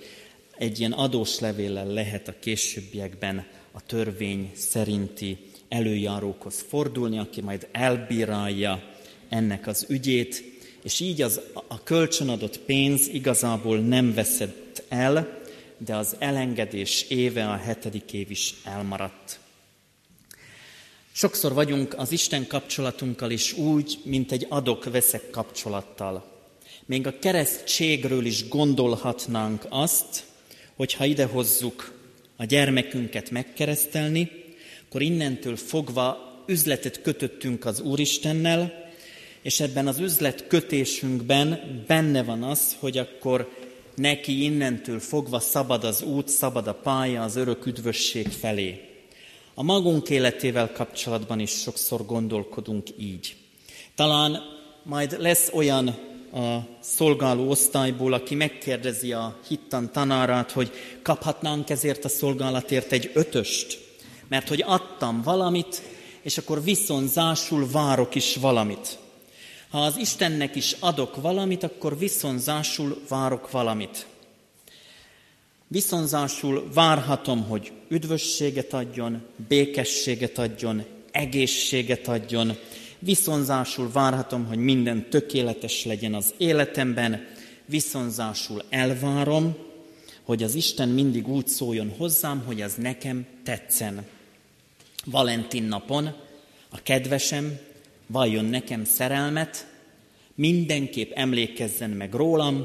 egy 0.58 0.78
ilyen 0.78 0.92
adóslevéllel 0.92 1.86
lehet 1.86 2.28
a 2.28 2.34
későbbiekben 2.40 3.46
a 3.72 3.86
törvény 3.86 4.50
szerinti 4.54 5.38
előjárókhoz 5.68 6.64
fordulni, 6.68 7.18
aki 7.18 7.40
majd 7.40 7.68
elbírálja 7.72 8.82
ennek 9.28 9.66
az 9.66 9.86
ügyét, 9.88 10.55
és 10.86 11.00
így 11.00 11.22
az, 11.22 11.40
a 11.66 11.82
kölcsönadott 11.82 12.58
pénz 12.58 13.08
igazából 13.08 13.78
nem 13.78 14.14
veszett 14.14 14.82
el, 14.88 15.40
de 15.78 15.96
az 15.96 16.16
elengedés 16.18 17.02
éve, 17.02 17.48
a 17.48 17.56
hetedik 17.56 18.12
év 18.12 18.30
is 18.30 18.54
elmaradt. 18.64 19.38
Sokszor 21.12 21.52
vagyunk 21.52 21.98
az 21.98 22.12
Isten 22.12 22.46
kapcsolatunkkal 22.46 23.30
is 23.30 23.52
úgy, 23.52 23.98
mint 24.04 24.32
egy 24.32 24.46
adok-veszek 24.48 25.30
kapcsolattal. 25.30 26.24
Még 26.84 27.06
a 27.06 27.18
keresztségről 27.18 28.24
is 28.24 28.48
gondolhatnánk 28.48 29.66
azt, 29.68 30.24
hogy 30.76 30.92
ha 30.92 31.04
idehozzuk 31.04 31.92
a 32.36 32.44
gyermekünket 32.44 33.30
megkeresztelni, 33.30 34.30
akkor 34.86 35.02
innentől 35.02 35.56
fogva 35.56 36.42
üzletet 36.46 37.02
kötöttünk 37.02 37.64
az 37.64 37.80
Úristennel, 37.80 38.85
és 39.46 39.60
ebben 39.60 39.86
az 39.86 39.98
üzlet 39.98 40.46
kötésünkben 40.46 41.60
benne 41.86 42.22
van 42.22 42.42
az, 42.42 42.76
hogy 42.78 42.98
akkor 42.98 43.48
neki 43.94 44.42
innentől 44.42 45.00
fogva 45.00 45.40
szabad 45.40 45.84
az 45.84 46.02
út, 46.02 46.28
szabad 46.28 46.66
a 46.66 46.74
pálya 46.74 47.22
az 47.22 47.36
örök 47.36 47.66
üdvösség 47.66 48.28
felé. 48.28 48.80
A 49.54 49.62
magunk 49.62 50.10
életével 50.10 50.72
kapcsolatban 50.72 51.40
is 51.40 51.50
sokszor 51.50 52.06
gondolkodunk 52.06 52.86
így. 52.98 53.36
Talán 53.94 54.42
majd 54.82 55.16
lesz 55.20 55.50
olyan 55.52 55.88
a 56.32 56.58
szolgáló 56.80 57.48
osztályból, 57.48 58.12
aki 58.12 58.34
megkérdezi 58.34 59.12
a 59.12 59.38
hittan 59.48 59.92
tanárát, 59.92 60.50
hogy 60.50 60.70
kaphatnánk 61.02 61.70
ezért 61.70 62.04
a 62.04 62.08
szolgálatért 62.08 62.92
egy 62.92 63.10
ötöst, 63.14 63.78
mert 64.28 64.48
hogy 64.48 64.62
adtam 64.66 65.22
valamit, 65.22 65.82
és 66.22 66.38
akkor 66.38 66.64
viszonzásul 66.64 67.70
várok 67.70 68.14
is 68.14 68.36
valamit. 68.36 69.04
Ha 69.76 69.82
az 69.82 69.96
Istennek 69.96 70.56
is 70.56 70.76
adok 70.80 71.16
valamit, 71.16 71.62
akkor 71.62 71.98
viszonzásul 71.98 73.02
várok 73.08 73.50
valamit. 73.50 74.06
Viszonzásul 75.68 76.68
várhatom, 76.74 77.42
hogy 77.42 77.72
üdvösséget 77.88 78.72
adjon, 78.72 79.22
békességet 79.48 80.38
adjon, 80.38 80.84
egészséget 81.10 82.08
adjon. 82.08 82.56
Viszonzásul 82.98 83.90
várhatom, 83.92 84.46
hogy 84.46 84.58
minden 84.58 85.10
tökéletes 85.10 85.84
legyen 85.84 86.14
az 86.14 86.34
életemben. 86.36 87.26
Viszonzásul 87.64 88.62
elvárom, 88.68 89.56
hogy 90.22 90.42
az 90.42 90.54
Isten 90.54 90.88
mindig 90.88 91.28
úgy 91.28 91.46
szóljon 91.46 91.94
hozzám, 91.98 92.42
hogy 92.46 92.62
az 92.62 92.74
nekem 92.74 93.26
tetszen. 93.44 94.06
Valentin 95.04 95.62
napon 95.62 96.06
a 96.70 96.82
kedvesem 96.82 97.74
valljon 98.06 98.44
nekem 98.44 98.84
szerelmet, 98.84 99.66
mindenképp 100.34 101.12
emlékezzen 101.14 101.90
meg 101.90 102.14
rólam, 102.14 102.64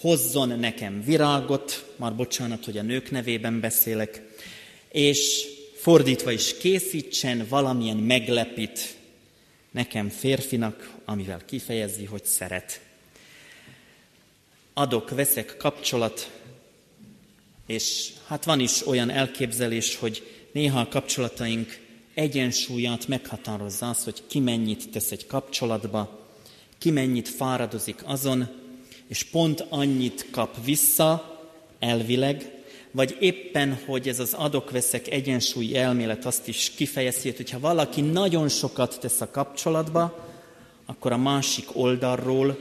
hozzon 0.00 0.58
nekem 0.58 1.02
virágot, 1.04 1.92
már 1.96 2.14
bocsánat, 2.14 2.64
hogy 2.64 2.78
a 2.78 2.82
nők 2.82 3.10
nevében 3.10 3.60
beszélek, 3.60 4.22
és 4.88 5.46
fordítva 5.76 6.30
is 6.30 6.56
készítsen 6.56 7.46
valamilyen 7.48 7.96
meglepit 7.96 8.96
nekem 9.70 10.08
férfinak, 10.08 10.94
amivel 11.04 11.44
kifejezi, 11.44 12.04
hogy 12.04 12.24
szeret. 12.24 12.80
Adok-veszek 14.74 15.56
kapcsolat, 15.56 16.30
és 17.66 18.12
hát 18.26 18.44
van 18.44 18.60
is 18.60 18.86
olyan 18.86 19.10
elképzelés, 19.10 19.96
hogy 19.96 20.22
néha 20.52 20.80
a 20.80 20.88
kapcsolataink 20.88 21.78
egyensúlyát 22.16 23.08
meghatározza 23.08 23.88
az, 23.88 24.04
hogy 24.04 24.22
ki 24.26 24.40
mennyit 24.40 24.90
tesz 24.90 25.10
egy 25.10 25.26
kapcsolatba, 25.26 26.28
ki 26.78 26.90
mennyit 26.90 27.28
fáradozik 27.28 28.02
azon, 28.04 28.48
és 29.08 29.22
pont 29.22 29.66
annyit 29.68 30.26
kap 30.30 30.64
vissza 30.64 31.40
elvileg, 31.78 32.50
vagy 32.90 33.16
éppen, 33.20 33.78
hogy 33.86 34.08
ez 34.08 34.20
az 34.20 34.32
adok-veszek 34.32 35.10
egyensúlyi 35.10 35.76
elmélet 35.76 36.24
azt 36.24 36.48
is 36.48 36.72
kifejezi, 36.76 37.32
hogy 37.36 37.50
ha 37.50 37.60
valaki 37.60 38.00
nagyon 38.00 38.48
sokat 38.48 39.00
tesz 39.00 39.20
a 39.20 39.30
kapcsolatba, 39.30 40.28
akkor 40.86 41.12
a 41.12 41.16
másik 41.16 41.66
oldalról 41.72 42.58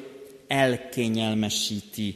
elkényelmesíti 0.48 2.16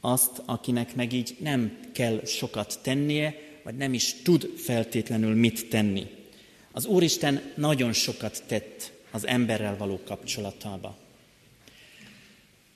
azt, 0.00 0.42
akinek 0.44 0.94
meg 0.94 1.12
így 1.12 1.36
nem 1.40 1.78
kell 1.92 2.20
sokat 2.24 2.78
tennie, 2.82 3.34
vagy 3.62 3.76
nem 3.76 3.94
is 3.94 4.14
tud 4.22 4.50
feltétlenül 4.56 5.34
mit 5.34 5.68
tenni. 5.68 6.15
Az 6.76 6.86
Úristen 6.86 7.40
nagyon 7.54 7.92
sokat 7.92 8.42
tett 8.46 8.92
az 9.10 9.26
emberrel 9.26 9.76
való 9.76 10.00
kapcsolatába. 10.06 10.96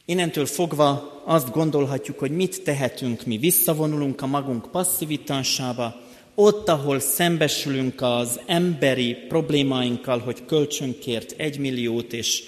Innentől 0.05 0.47
fogva 0.47 1.23
azt 1.25 1.51
gondolhatjuk, 1.51 2.19
hogy 2.19 2.31
mit 2.31 2.63
tehetünk, 2.63 3.25
mi 3.25 3.39
visszavonulunk 3.39 4.23
a 4.23 4.27
magunk 4.27 4.71
passzivitásába, 4.71 6.01
ott, 6.35 6.69
ahol 6.69 7.01
szembesülünk 7.01 8.03
az 8.03 8.41
emberi 8.47 9.15
problémáinkkal, 9.15 10.19
hogy 10.19 10.45
kölcsönkért 10.45 11.35
egy 11.37 11.59
milliót 11.59 12.13
és 12.13 12.43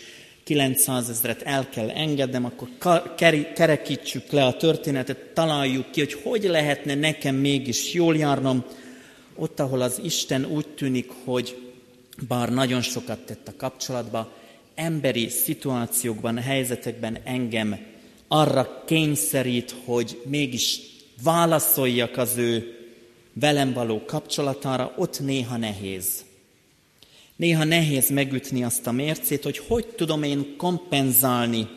900 0.45 1.09
ezeret 1.09 1.43
el 1.43 1.69
kell 1.69 1.91
engednem, 1.91 2.45
akkor 2.45 3.15
kerekítsük 3.55 4.31
le 4.31 4.45
a 4.45 4.57
történetet, 4.57 5.31
találjuk 5.35 5.91
ki, 5.91 6.01
hogy 6.01 6.13
hogy 6.13 6.43
lehetne 6.43 6.95
nekem 6.95 7.35
mégis 7.35 7.93
jól 7.93 8.17
járnom, 8.17 8.65
ott, 9.37 9.61
ahol 9.61 9.81
az 9.81 10.01
Isten 10.05 10.45
úgy 10.45 10.69
tűnik, 10.69 11.11
hogy 11.25 11.73
bár 12.29 12.53
nagyon 12.53 12.81
sokat 12.81 13.19
tett 13.19 13.49
a 13.49 13.57
kapcsolatba, 13.57 14.33
emberi 14.75 15.29
szituációkban, 15.29 16.39
helyzetekben 16.39 17.19
engem 17.25 17.79
arra 18.29 18.83
kényszerít, 18.87 19.75
hogy 19.85 20.23
mégis 20.25 20.81
válaszoljak 21.23 22.17
az 22.17 22.37
ő 22.37 22.77
velem 23.33 23.73
való 23.73 24.05
kapcsolatára, 24.05 24.95
ott 24.97 25.21
néha 25.21 25.57
nehéz. 25.57 26.25
Néha 27.37 27.65
nehéz 27.65 28.11
megütni 28.11 28.65
azt 28.65 28.87
a 28.87 28.93
mércét, 28.93 29.43
hogy 29.43 29.59
hogy 29.59 29.87
tudom 29.87 30.23
én 30.23 30.57
kompenzálni, 30.57 31.69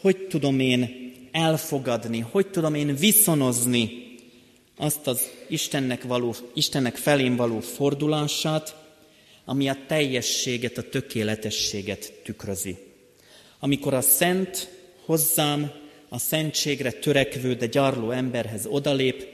hogy 0.00 0.16
tudom 0.16 0.60
én 0.60 1.12
elfogadni, 1.32 2.18
hogy 2.18 2.46
tudom 2.46 2.74
én 2.74 2.96
viszonozni 2.96 4.07
azt 4.78 5.06
az 5.06 5.30
Istennek, 5.48 6.02
való, 6.02 6.34
Istennek 6.54 6.96
felém 6.96 7.36
való 7.36 7.60
fordulását, 7.60 8.76
ami 9.44 9.68
a 9.68 9.76
teljességet, 9.86 10.78
a 10.78 10.88
tökéletességet 10.88 12.12
tükrözi. 12.24 12.76
Amikor 13.58 13.94
a 13.94 14.00
szent 14.00 14.68
hozzám, 15.04 15.70
a 16.08 16.18
szentségre 16.18 16.90
törekvő, 16.90 17.54
de 17.54 17.66
gyarló 17.66 18.10
emberhez 18.10 18.66
odalép, 18.66 19.26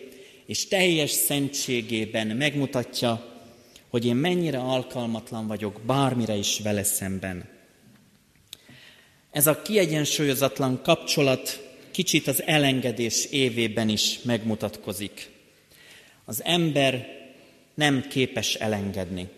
és 0.46 0.68
teljes 0.68 1.10
szentségében 1.10 2.26
megmutatja, 2.26 3.32
hogy 3.88 4.06
én 4.06 4.16
mennyire 4.16 4.58
alkalmatlan 4.58 5.46
vagyok 5.46 5.80
bármire 5.86 6.34
is 6.34 6.60
vele 6.60 6.82
szemben. 6.82 7.48
Ez 9.30 9.46
a 9.46 9.62
kiegyensúlyozatlan 9.62 10.82
kapcsolat 10.82 11.72
kicsit 11.90 12.26
az 12.26 12.42
elengedés 12.42 13.24
évében 13.24 13.88
is 13.88 14.18
megmutatkozik. 14.22 15.33
Az 16.24 16.44
ember 16.44 17.06
nem 17.74 18.08
képes 18.08 18.54
elengedni. 18.54 19.28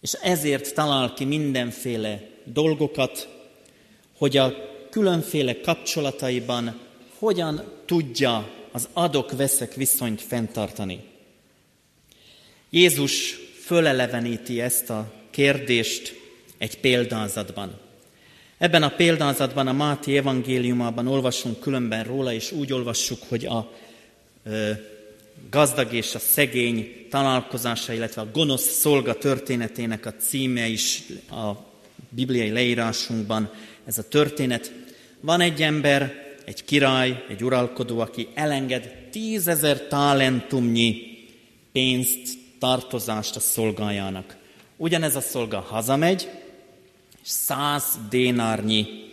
És 0.00 0.12
ezért 0.12 0.74
talál 0.74 1.14
ki 1.14 1.24
mindenféle 1.24 2.28
dolgokat, 2.44 3.28
hogy 4.16 4.36
a 4.36 4.54
különféle 4.90 5.60
kapcsolataiban 5.60 6.80
hogyan 7.18 7.72
tudja 7.84 8.50
az 8.72 8.88
adok-veszek 8.92 9.74
viszonyt 9.74 10.22
fenntartani. 10.22 11.00
Jézus 12.70 13.38
föleleveníti 13.64 14.60
ezt 14.60 14.90
a 14.90 15.12
kérdést 15.30 16.14
egy 16.58 16.80
példázatban. 16.80 17.78
Ebben 18.58 18.82
a 18.82 18.94
példázatban 18.96 19.66
a 19.66 19.72
Máté 19.72 20.16
evangéliumában 20.16 21.06
olvasunk 21.06 21.60
különben 21.60 22.04
róla, 22.04 22.32
és 22.32 22.52
úgy 22.52 22.72
olvassuk, 22.72 23.18
hogy 23.28 23.46
a 23.46 23.72
gazdag 25.50 25.92
és 25.92 26.14
a 26.14 26.18
szegény 26.18 27.06
találkozása, 27.10 27.92
illetve 27.92 28.20
a 28.20 28.30
gonosz 28.32 28.68
szolga 28.68 29.14
történetének 29.14 30.06
a 30.06 30.14
címe 30.14 30.66
is 30.66 31.02
a 31.30 31.52
bibliai 32.08 32.50
leírásunkban 32.50 33.50
ez 33.84 33.98
a 33.98 34.08
történet. 34.08 34.72
Van 35.20 35.40
egy 35.40 35.62
ember, 35.62 36.14
egy 36.44 36.64
király, 36.64 37.24
egy 37.28 37.44
uralkodó, 37.44 38.00
aki 38.00 38.28
elenged 38.34 39.08
tízezer 39.10 39.86
talentumnyi 39.88 41.02
pénzt, 41.72 42.28
tartozást 42.58 43.36
a 43.36 43.40
szolgájának. 43.40 44.36
Ugyanez 44.76 45.16
a 45.16 45.20
szolga 45.20 45.60
hazamegy, 45.60 46.28
és 47.22 47.28
száz 47.28 47.84
dénárnyi 48.10 49.05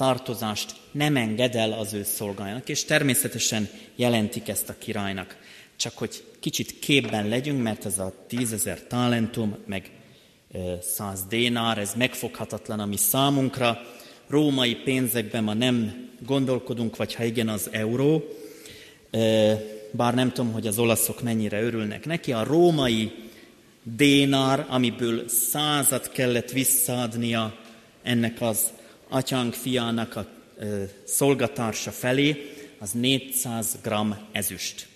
tartozást 0.00 0.74
nem 0.90 1.16
enged 1.16 1.54
el 1.54 1.72
az 1.72 1.92
ő 1.92 2.02
szolgájának, 2.02 2.68
és 2.68 2.84
természetesen 2.84 3.68
jelentik 3.96 4.48
ezt 4.48 4.68
a 4.68 4.74
királynak. 4.78 5.36
Csak 5.76 5.98
hogy 5.98 6.24
kicsit 6.40 6.78
képben 6.78 7.28
legyünk, 7.28 7.62
mert 7.62 7.84
ez 7.84 7.98
a 7.98 8.12
tízezer 8.26 8.86
talentum, 8.86 9.56
meg 9.66 9.90
száz 10.80 11.24
dénár, 11.28 11.78
ez 11.78 11.94
megfoghatatlan 11.96 12.80
a 12.80 12.86
mi 12.86 12.96
számunkra. 12.96 13.80
Római 14.28 14.74
pénzekben 14.74 15.44
ma 15.44 15.54
nem 15.54 16.08
gondolkodunk, 16.26 16.96
vagy 16.96 17.14
ha 17.14 17.24
igen, 17.24 17.48
az 17.48 17.68
euró. 17.72 18.24
Bár 19.90 20.14
nem 20.14 20.32
tudom, 20.32 20.52
hogy 20.52 20.66
az 20.66 20.78
olaszok 20.78 21.22
mennyire 21.22 21.62
örülnek 21.62 22.06
neki. 22.06 22.32
A 22.32 22.44
római 22.44 23.12
dénár, 23.82 24.66
amiből 24.68 25.28
százat 25.28 26.10
kellett 26.10 26.50
visszaadnia 26.50 27.56
ennek 28.02 28.40
az 28.40 28.78
atyánk 29.10 29.54
fiának 29.54 30.16
a 30.16 30.26
szolgatársa 31.04 31.90
felé, 31.90 32.54
az 32.78 32.90
400 32.92 33.78
g 33.82 33.88
ezüst. 34.32 34.88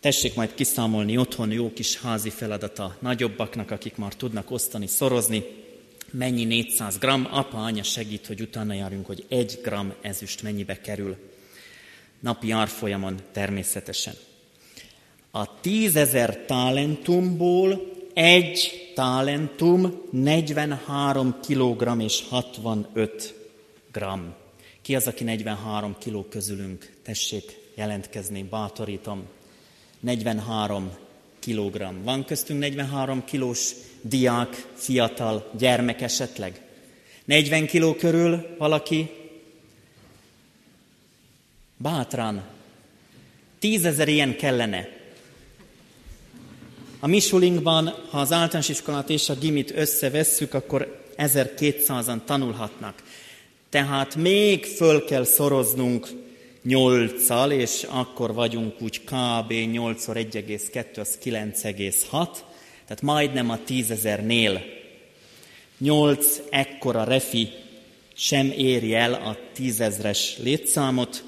Tessék 0.00 0.34
majd 0.34 0.54
kiszámolni 0.54 1.16
otthon 1.16 1.50
jó 1.52 1.72
kis 1.72 2.00
házi 2.00 2.30
feladata 2.30 2.96
nagyobbaknak, 3.00 3.70
akik 3.70 3.96
már 3.96 4.14
tudnak 4.14 4.50
osztani, 4.50 4.86
szorozni. 4.86 5.44
Mennyi 6.10 6.44
400 6.44 6.98
g? 6.98 7.04
Apa, 7.30 7.64
anya 7.64 7.82
segít, 7.82 8.26
hogy 8.26 8.40
utána 8.40 8.74
járjunk, 8.74 9.06
hogy 9.06 9.24
egy 9.28 9.58
gram 9.62 9.94
ezüst 10.00 10.42
mennyibe 10.42 10.80
kerül. 10.80 11.16
Napi 12.20 12.50
árfolyamon 12.50 13.20
természetesen. 13.32 14.14
A 15.30 15.60
tízezer 15.60 16.44
talentumból 16.46 17.95
egy 18.16 18.90
talentum 18.94 20.02
43 20.10 21.36
kg 21.46 22.02
és 22.02 22.24
65 22.28 23.34
g. 23.92 24.04
Ki 24.82 24.94
az, 24.94 25.06
aki 25.06 25.24
43 25.24 25.96
kg 26.04 26.28
közülünk? 26.28 26.92
Tessék 27.02 27.58
jelentkezni, 27.74 28.42
bátorítom. 28.42 29.24
43 30.00 30.90
kilogramm. 31.38 32.02
Van 32.02 32.24
köztünk 32.24 32.60
43 32.60 33.24
kilós 33.24 33.72
diák, 34.00 34.66
fiatal, 34.74 35.50
gyermek 35.58 36.00
esetleg? 36.00 36.60
40 37.24 37.66
kiló 37.66 37.94
körül 37.94 38.54
valaki? 38.58 39.10
Bátran. 41.76 42.44
Tízezer 43.58 44.08
ilyen 44.08 44.36
kellene. 44.36 44.95
A 47.06 47.08
Misulinkban, 47.08 47.94
ha 48.10 48.20
az 48.20 48.32
általános 48.32 48.68
iskolát 48.68 49.10
és 49.10 49.28
a 49.28 49.34
gimit 49.34 49.72
összevesszük, 49.76 50.54
akkor 50.54 51.02
1200-an 51.16 52.24
tanulhatnak. 52.24 53.02
Tehát 53.68 54.16
még 54.16 54.64
föl 54.64 55.04
kell 55.04 55.24
szoroznunk 55.24 56.08
8-al, 56.64 57.50
és 57.50 57.86
akkor 57.88 58.34
vagyunk 58.34 58.80
úgy 58.80 59.00
kb. 59.00 59.50
8-szor 59.50 60.26
1,2, 60.32 60.98
az 60.98 61.18
9,6, 61.24 62.28
tehát 62.86 63.02
majdnem 63.02 63.50
a 63.50 63.58
10.000-nél. 63.68 64.60
nyolc 65.78 66.40
ekkora 66.50 67.04
refi 67.04 67.48
sem 68.14 68.50
éri 68.56 68.94
el 68.94 69.12
a 69.12 69.36
tízezres 69.52 70.36
létszámot, 70.42 71.24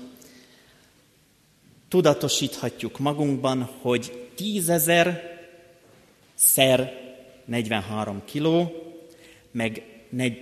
tudatosíthatjuk 1.89 2.99
magunkban, 2.99 3.71
hogy 3.81 4.29
tízezer 4.35 5.37
szer 6.39 6.93
43 7.45 8.23
kiló, 8.25 8.73
meg 9.51 9.83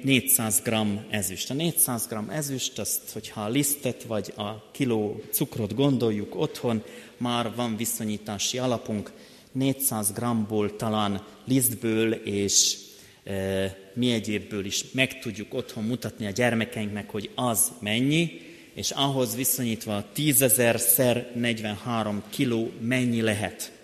400 0.02 0.62
g 0.64 0.74
ezüst. 1.10 1.50
A 1.50 1.54
400 1.54 2.06
g 2.06 2.14
ezüst, 2.30 2.78
azt, 2.78 3.10
hogyha 3.12 3.40
a 3.44 3.48
lisztet 3.48 4.02
vagy 4.02 4.32
a 4.36 4.70
kiló 4.70 5.20
cukrot 5.30 5.74
gondoljuk 5.74 6.34
otthon, 6.34 6.82
már 7.16 7.54
van 7.54 7.76
viszonyítási 7.76 8.58
alapunk, 8.58 9.12
400 9.52 10.12
g-ból 10.12 10.76
talán 10.76 11.24
lisztből 11.44 12.12
és 12.12 12.76
e, 13.24 13.76
mi 13.94 14.12
egyébből 14.12 14.64
is 14.64 14.84
meg 14.92 15.18
tudjuk 15.18 15.54
otthon 15.54 15.84
mutatni 15.84 16.26
a 16.26 16.30
gyermekeinknek, 16.30 17.10
hogy 17.10 17.30
az 17.34 17.72
mennyi, 17.80 18.40
és 18.74 18.90
ahhoz 18.90 19.36
viszonyítva 19.36 20.04
10.000 20.16 20.76
szer 20.76 21.30
43 21.34 22.22
kiló 22.30 22.70
mennyi 22.80 23.20
lehet. 23.20 23.75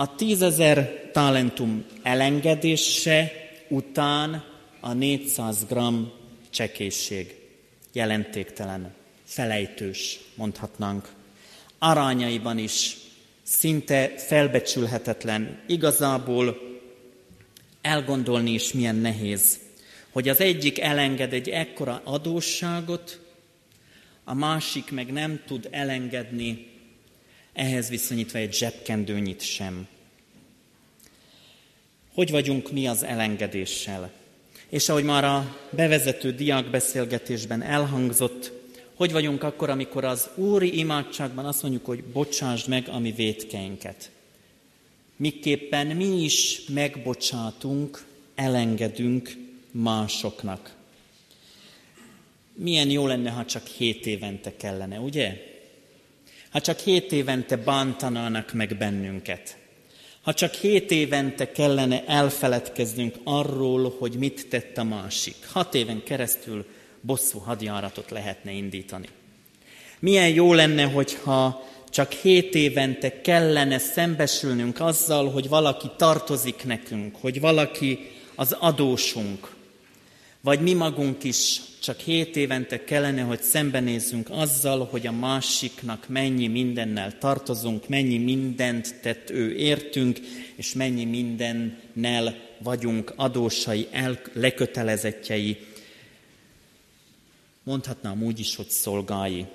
A 0.00 0.14
10.000 0.14 1.10
talentum 1.12 1.84
elengedése 2.02 3.32
után 3.68 4.44
a 4.80 4.92
400 4.92 5.66
g 5.66 5.74
csekészség 6.50 7.34
jelentéktelen, 7.92 8.94
felejtős, 9.24 10.20
mondhatnánk. 10.34 11.08
Arányaiban 11.78 12.58
is 12.58 12.96
szinte 13.42 14.12
felbecsülhetetlen, 14.16 15.60
igazából 15.66 16.58
elgondolni 17.80 18.50
is 18.50 18.72
milyen 18.72 18.96
nehéz, 18.96 19.58
hogy 20.10 20.28
az 20.28 20.40
egyik 20.40 20.80
elenged 20.80 21.32
egy 21.32 21.48
ekkora 21.48 22.00
adósságot, 22.04 23.20
a 24.24 24.34
másik 24.34 24.90
meg 24.90 25.12
nem 25.12 25.40
tud 25.46 25.68
elengedni, 25.70 26.67
ehhez 27.58 27.88
viszonyítva 27.88 28.38
egy 28.38 28.52
zsebkendőnyit 28.52 29.40
sem. 29.40 29.86
Hogy 32.14 32.30
vagyunk 32.30 32.72
mi 32.72 32.86
az 32.86 33.02
elengedéssel? 33.02 34.12
És 34.68 34.88
ahogy 34.88 35.04
már 35.04 35.24
a 35.24 35.56
bevezető 35.70 36.32
diákbeszélgetésben 36.32 37.62
elhangzott, 37.62 38.52
hogy 38.94 39.12
vagyunk 39.12 39.42
akkor, 39.42 39.70
amikor 39.70 40.04
az 40.04 40.28
úri 40.34 40.78
imádságban 40.78 41.44
azt 41.44 41.62
mondjuk, 41.62 41.86
hogy 41.86 42.04
bocsásd 42.04 42.68
meg 42.68 42.88
a 42.88 42.98
mi 42.98 43.12
vétkeinket. 43.12 44.10
Miképpen 45.16 45.86
mi 45.86 46.22
is 46.22 46.62
megbocsátunk, 46.68 48.04
elengedünk 48.34 49.36
másoknak. 49.70 50.74
Milyen 52.54 52.90
jó 52.90 53.06
lenne, 53.06 53.30
ha 53.30 53.44
csak 53.44 53.66
hét 53.66 54.06
évente 54.06 54.56
kellene, 54.56 54.98
ugye? 54.98 55.47
Ha 56.50 56.60
csak 56.60 56.78
hét 56.78 57.12
évente 57.12 57.56
bántanának 57.56 58.52
meg 58.52 58.76
bennünket. 58.78 59.56
Ha 60.22 60.34
csak 60.34 60.54
hét 60.54 60.90
évente 60.90 61.52
kellene 61.52 62.04
elfeledkeznünk 62.06 63.14
arról, 63.24 63.94
hogy 63.98 64.14
mit 64.14 64.46
tett 64.48 64.78
a 64.78 64.84
másik. 64.84 65.34
Hat 65.52 65.74
éven 65.74 66.02
keresztül 66.02 66.66
bosszú 67.00 67.38
hadjáratot 67.38 68.10
lehetne 68.10 68.50
indítani. 68.50 69.08
Milyen 69.98 70.28
jó 70.28 70.52
lenne, 70.52 70.84
hogyha 70.84 71.66
csak 71.90 72.12
hét 72.12 72.54
évente 72.54 73.20
kellene 73.20 73.78
szembesülnünk 73.78 74.80
azzal, 74.80 75.30
hogy 75.30 75.48
valaki 75.48 75.90
tartozik 75.96 76.64
nekünk, 76.64 77.16
hogy 77.20 77.40
valaki 77.40 78.10
az 78.34 78.52
adósunk, 78.52 79.56
vagy 80.40 80.60
mi 80.60 80.72
magunk 80.72 81.24
is 81.24 81.60
csak 81.80 81.98
hét 81.98 82.36
évente 82.36 82.84
kellene, 82.84 83.22
hogy 83.22 83.42
szembenézzünk 83.42 84.30
azzal, 84.30 84.84
hogy 84.84 85.06
a 85.06 85.12
másiknak 85.12 86.08
mennyi 86.08 86.46
mindennel 86.46 87.18
tartozunk, 87.18 87.88
mennyi 87.88 88.18
mindent 88.18 89.00
tett 89.00 89.30
ő 89.30 89.54
értünk, 89.54 90.18
és 90.56 90.72
mennyi 90.72 91.04
mindennel 91.04 92.36
vagyunk 92.58 93.12
adósai, 93.16 93.88
el, 93.90 94.20
lekötelezettjei. 94.32 95.66
Mondhatnám 97.62 98.22
úgy 98.22 98.38
is, 98.38 98.56
hogy 98.56 98.68
szolgái. 98.68 99.46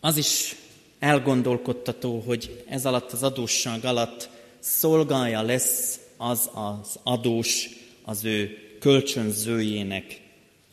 Az 0.00 0.16
is 0.16 0.56
elgondolkodtató, 0.98 2.22
hogy 2.26 2.64
ez 2.68 2.86
alatt 2.86 3.12
az 3.12 3.22
adósság 3.22 3.84
alatt 3.84 4.30
szolgája 4.58 5.42
lesz 5.42 6.00
az 6.16 6.50
az 6.54 6.98
adós 7.02 7.68
az 8.04 8.24
ő 8.24 8.67
kölcsönzőjének. 8.78 10.20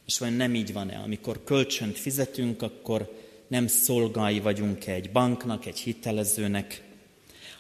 És 0.06 0.20
vagy 0.20 0.36
nem 0.36 0.56
így 0.56 0.74
van-e? 0.74 0.98
Amikor 0.98 1.44
kölcsönt 1.44 1.98
fizetünk, 1.98 2.62
akkor 2.62 3.24
nem 3.48 3.68
szolgái 3.68 4.40
vagyunk-e 4.40 4.94
egy 4.94 5.12
banknak, 5.12 5.66
egy 5.66 5.80
hitelezőnek. 5.80 6.82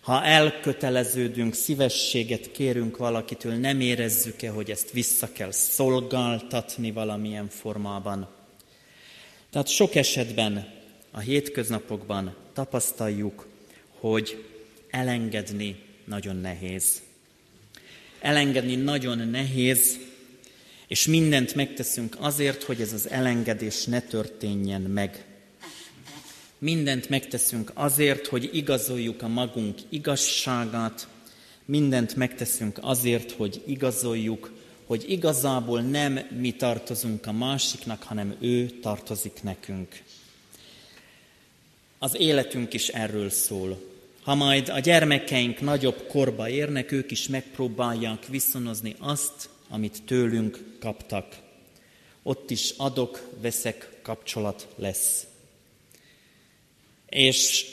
Ha 0.02 0.24
elköteleződünk, 0.24 1.54
szívességet 1.54 2.52
kérünk 2.52 2.98
valakitől, 2.98 3.54
nem 3.54 3.80
érezzük-e, 3.80 4.50
hogy 4.50 4.72
ezt 4.72 4.92
vissza 4.92 5.32
kell 5.32 5.52
szolgáltatni 5.52 6.92
valamilyen 6.92 7.50
formában. 7.50 8.28
Tehát 9.50 9.68
sok 9.68 9.96
esetben 9.96 10.74
a 11.12 11.20
hétköznapokban 11.20 12.36
tapasztaljuk, 12.54 13.48
hogy 14.00 14.46
elengedni 14.90 15.76
nagyon 16.06 16.36
nehéz. 16.36 17.02
Elengedni 18.20 18.76
nagyon 18.76 19.18
nehéz, 19.18 20.00
és 20.88 21.06
mindent 21.08 21.56
megteszünk 21.56 22.18
azért, 22.20 22.64
hogy 22.64 22.82
ez 22.82 22.94
az 22.94 23.10
elengedés 23.10 23.86
ne 23.86 24.02
történjen 24.02 24.82
meg. 24.82 25.26
Mindent 26.58 27.10
megteszünk 27.10 27.72
azért, 27.74 28.28
hogy 28.28 28.50
igazoljuk 28.54 29.22
a 29.22 29.28
magunk 29.28 29.80
igazságát, 29.90 31.08
mindent 31.66 32.16
megteszünk 32.16 32.78
azért, 32.82 33.32
hogy 33.32 33.62
igazoljuk, 33.66 34.52
hogy 34.86 35.06
igazából 35.08 35.82
nem 35.82 36.20
mi 36.40 36.52
tartozunk 36.52 37.26
a 37.26 37.32
másiknak, 37.32 38.04
hanem 38.04 38.36
ő 38.40 38.70
tartozik 38.82 39.44
nekünk. 39.44 40.02
Az 42.00 42.20
életünk 42.20 42.74
is 42.74 42.88
erről 42.88 43.30
szól. 43.30 43.82
Ha 44.24 44.36
majd 44.36 44.70
a 44.70 44.80
gyermekeink 44.80 45.62
nagyobb 45.62 46.08
korba 46.08 46.50
érnek, 46.50 46.92
ők 46.92 47.12
is 47.12 47.28
megpróbálják 47.28 48.28
viszonozni 48.28 48.96
azt, 49.00 49.50
amit 49.70 50.02
tőlünk 50.06 50.75
kaptak. 50.86 51.36
Ott 52.24 52.50
is 52.50 52.74
adok, 52.78 53.30
veszek 53.42 53.90
kapcsolat 54.02 54.68
lesz. 54.76 55.26
És 57.10 57.66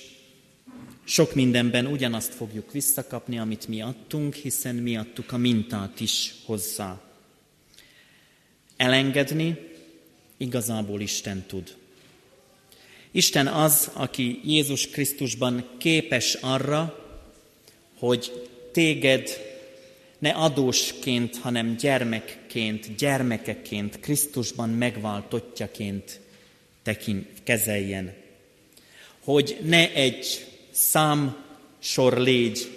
sok 1.04 1.34
mindenben 1.34 1.86
ugyanazt 1.86 2.34
fogjuk 2.34 2.72
visszakapni, 2.72 3.38
amit 3.38 3.68
mi 3.68 3.82
adtunk, 3.82 4.34
hiszen 4.34 4.74
mi 4.74 4.96
adtuk 4.96 5.32
a 5.32 5.36
mintát 5.36 6.00
is 6.00 6.34
hozzá. 6.44 7.00
Elengedni 8.76 9.58
igazából 10.36 11.00
Isten 11.00 11.44
tud. 11.46 11.76
Isten 13.10 13.46
az, 13.46 13.90
aki 13.92 14.40
Jézus 14.44 14.88
Krisztusban 14.88 15.68
képes 15.78 16.34
arra, 16.34 17.08
hogy 17.98 18.48
téged 18.72 19.51
ne 20.22 20.30
adósként, 20.30 21.36
hanem 21.36 21.76
gyermekként, 21.76 22.96
gyermekeként, 22.96 24.00
Krisztusban 24.00 24.68
megváltottjaként 24.68 26.20
tekint, 26.82 27.26
kezeljen. 27.42 28.12
Hogy 29.24 29.58
ne 29.62 29.92
egy 29.92 30.46
szám 30.70 31.44
sor 31.78 32.18
légy 32.18 32.70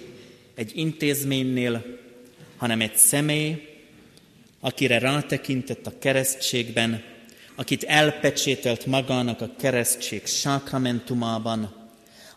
egy 0.56 0.72
intézménynél, 0.76 1.86
hanem 2.58 2.82
egy 2.82 2.96
személy, 2.96 3.68
akire 4.60 5.00
rátekintett 5.00 5.88
a 5.88 6.00
keresztségben, 6.00 7.04
akit 7.56 7.84
elpecsételt 7.84 8.86
magának 8.86 9.42
a 9.42 9.54
keresztség 9.58 10.26
sákramentumában, 10.26 11.74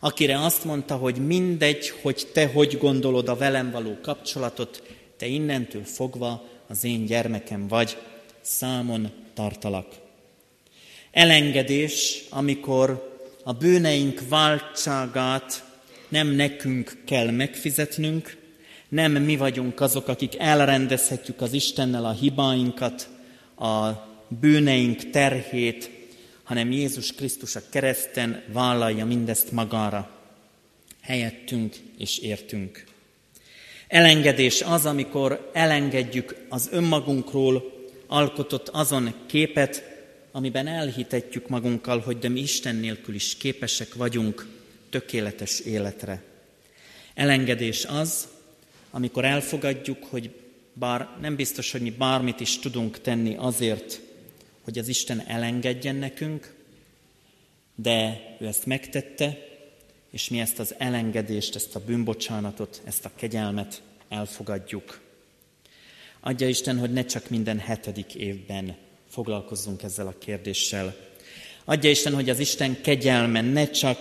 akire 0.01 0.45
azt 0.45 0.65
mondta, 0.65 0.97
hogy 0.97 1.27
mindegy, 1.27 1.89
hogy 2.03 2.27
te 2.33 2.47
hogy 2.47 2.79
gondolod 2.79 3.29
a 3.29 3.37
velem 3.37 3.71
való 3.71 3.99
kapcsolatot, 4.03 4.83
te 5.19 5.27
innentől 5.27 5.85
fogva 5.85 6.49
az 6.67 6.85
én 6.85 7.05
gyermekem 7.05 7.69
vagy, 7.69 7.97
számon 8.41 9.11
tartalak. 9.35 9.87
Elengedés, 11.11 12.25
amikor 12.31 13.17
a 13.45 13.53
bűneink 13.53 14.21
váltságát 14.29 15.65
nem 16.09 16.29
nekünk 16.29 17.03
kell 17.05 17.31
megfizetnünk, 17.31 18.37
nem 18.89 19.13
mi 19.13 19.37
vagyunk 19.37 19.81
azok, 19.81 20.09
akik 20.09 20.39
elrendezhetjük 20.39 21.41
az 21.41 21.53
Istennel 21.53 22.05
a 22.05 22.13
hibáinkat, 22.13 23.09
a 23.59 23.91
bűneink 24.29 25.11
terhét, 25.11 25.91
hanem 26.43 26.73
Jézus 26.73 27.13
Krisztus 27.13 27.57
a 27.57 27.69
kereszten 27.71 28.43
vállalja 28.53 29.07
mindezt 29.07 29.53
magára, 29.53 30.11
helyettünk 31.01 31.77
és 31.99 32.19
értünk. 32.19 32.85
Elengedés 33.89 34.63
az, 34.63 34.87
amikor 34.87 35.51
elengedjük 35.53 36.35
az 36.49 36.69
önmagunkról 36.73 37.73
alkotott 38.07 38.69
azon 38.69 39.15
képet, 39.27 39.83
amiben 40.33 40.67
elhitetjük 40.67 41.49
magunkkal, 41.49 42.01
hogy 42.01 42.19
de 42.19 42.29
mi 42.29 42.41
Isten 42.41 42.77
nélkül 42.77 43.15
is 43.15 43.37
képesek 43.37 43.95
vagyunk 43.95 44.47
tökéletes 44.91 45.61
életre. 45.61 46.23
Elengedés 47.15 47.85
az, 47.85 48.29
amikor 48.91 49.25
elfogadjuk, 49.25 50.05
hogy 50.05 50.31
bár 50.73 51.09
nem 51.21 51.37
biztos, 51.37 51.73
hogy 51.73 51.81
mi 51.81 51.91
bármit 51.91 52.41
is 52.41 52.59
tudunk 52.59 53.01
tenni 53.01 53.35
azért, 53.39 54.01
hogy 54.63 54.79
az 54.79 54.89
Isten 54.89 55.25
elengedjen 55.27 55.97
nekünk, 55.97 56.55
de 57.75 58.21
ő 58.41 58.47
ezt 58.47 58.67
megtette, 58.67 59.48
és 60.19 60.29
mi 60.29 60.41
ezt 60.41 60.59
az 60.59 60.75
elengedést, 60.79 61.55
ezt 61.55 61.75
a 61.75 61.81
bűnbocsánatot, 61.87 62.83
ezt 62.85 63.05
a 63.05 63.11
kegyelmet 63.17 63.83
elfogadjuk. 64.09 65.01
Adja 66.21 66.49
Isten, 66.49 66.79
hogy 66.79 66.93
ne 66.93 67.05
csak 67.05 67.31
minden 67.31 67.59
hetedik 67.59 68.15
évben 68.15 68.77
foglalkozzunk 69.09 69.83
ezzel 69.83 70.07
a 70.07 70.19
kérdéssel. 70.19 70.97
Adja 71.65 71.91
Isten, 71.91 72.15
hogy 72.15 72.31
az 72.31 72.39
Isten 72.39 72.81
kegyelme 72.81 73.41
ne 73.41 73.71
csak 73.71 73.99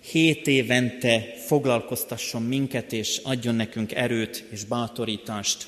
hét 0.00 0.46
évente 0.46 1.34
foglalkoztasson 1.46 2.42
minket, 2.42 2.92
és 2.92 3.20
adjon 3.24 3.54
nekünk 3.54 3.94
erőt 3.94 4.44
és 4.50 4.64
bátorítást, 4.64 5.66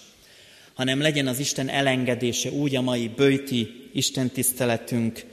hanem 0.74 1.00
legyen 1.00 1.26
az 1.26 1.38
Isten 1.38 1.68
elengedése 1.68 2.50
úgy 2.50 2.76
a 2.76 2.80
mai 2.80 3.08
bőti 3.08 3.90
Isten 3.92 4.30
tiszteletünk 4.30 5.24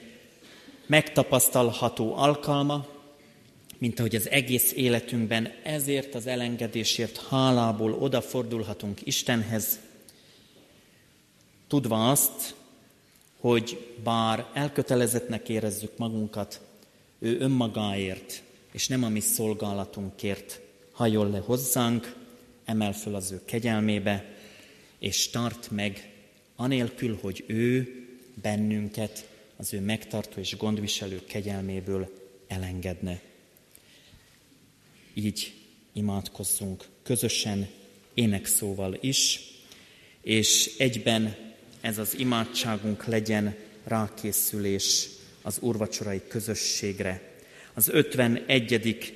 megtapasztalható 0.85 2.15
alkalma, 2.15 2.97
mint 3.79 3.99
ahogy 3.99 4.15
az 4.15 4.29
egész 4.29 4.71
életünkben 4.71 5.51
ezért 5.63 6.15
az 6.15 6.27
elengedésért 6.27 7.17
hálából 7.29 7.93
odafordulhatunk 7.93 8.99
Istenhez, 9.03 9.79
tudva 11.67 12.09
azt, 12.09 12.55
hogy 13.39 13.95
bár 14.03 14.45
elkötelezettnek 14.53 15.49
érezzük 15.49 15.97
magunkat, 15.97 16.61
ő 17.19 17.39
önmagáért, 17.39 18.43
és 18.71 18.87
nem 18.87 19.03
a 19.03 19.09
mi 19.09 19.19
szolgálatunkért 19.19 20.61
hajol 20.91 21.29
le 21.29 21.37
hozzánk, 21.37 22.15
emel 22.65 22.93
föl 22.93 23.15
az 23.15 23.31
ő 23.31 23.41
kegyelmébe, 23.45 24.25
és 24.99 25.29
tart 25.29 25.71
meg, 25.71 26.13
anélkül, 26.55 27.17
hogy 27.21 27.43
ő 27.47 27.95
bennünket 28.41 29.29
az 29.55 29.73
ő 29.73 29.79
megtartó 29.79 30.39
és 30.39 30.57
gondviselő 30.57 31.21
kegyelméből 31.27 32.09
elengedne. 32.47 33.21
Így 35.23 35.53
imádkozzunk 35.93 36.85
közösen, 37.03 37.67
énekszóval 38.13 38.97
is, 39.01 39.41
és 40.21 40.71
egyben 40.77 41.35
ez 41.81 41.97
az 41.97 42.17
imádságunk 42.17 43.05
legyen 43.05 43.55
rákészülés 43.83 45.07
az 45.41 45.59
úrvacsorai 45.59 46.21
közösségre. 46.27 47.21
Az 47.73 47.89
51. 47.89 49.13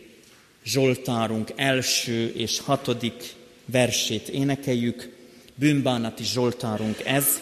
Zsoltárunk 0.65 1.51
első 1.55 2.33
és 2.35 2.59
hatodik 2.59 3.35
versét 3.65 4.27
énekeljük, 4.27 5.15
bűnbánati 5.55 6.23
Zsoltárunk 6.23 6.99
ez, 7.05 7.41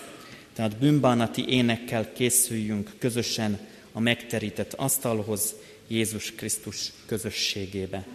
tehát 0.54 0.78
bűnbánati 0.78 1.48
énekkel 1.48 2.14
készüljünk 2.14 2.92
közösen 2.98 3.60
a 3.92 4.00
megterített 4.00 4.74
asztalhoz 4.74 5.56
Jézus 5.88 6.32
Krisztus 6.32 6.92
közösségébe. 7.06 8.06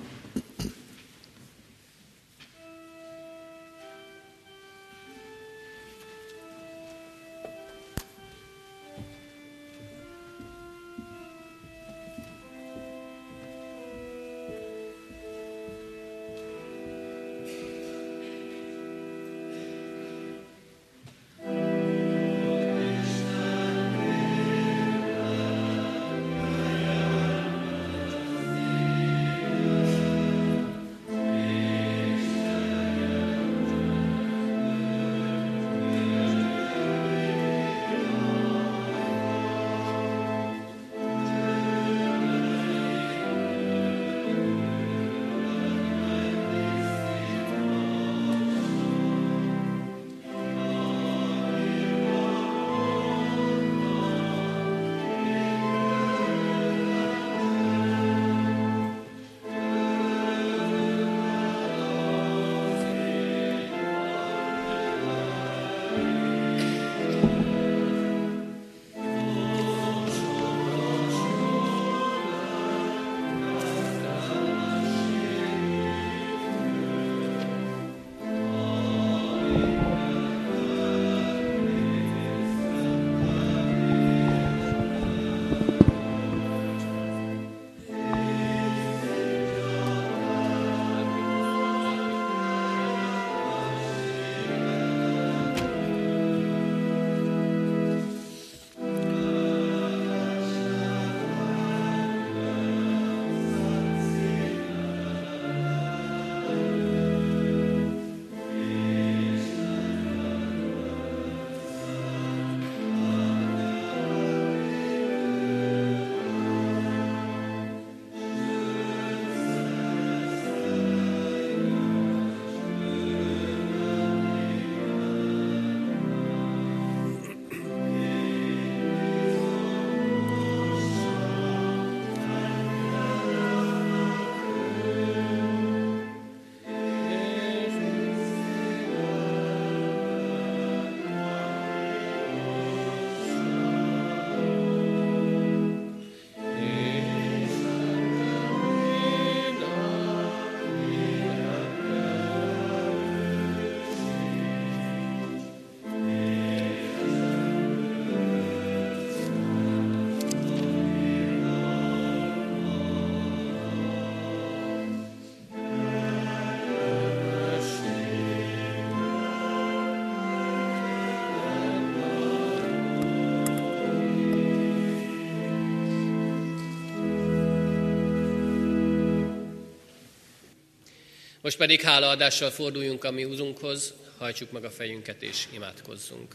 Most 181.46 181.58
pedig 181.58 181.80
hálaadással 181.80 182.50
forduljunk 182.50 183.04
a 183.04 183.10
mi 183.10 183.24
úzunkhoz, 183.24 183.94
hajtsuk 184.18 184.50
meg 184.52 184.64
a 184.64 184.70
fejünket 184.70 185.22
és 185.22 185.46
imádkozzunk. 185.52 186.34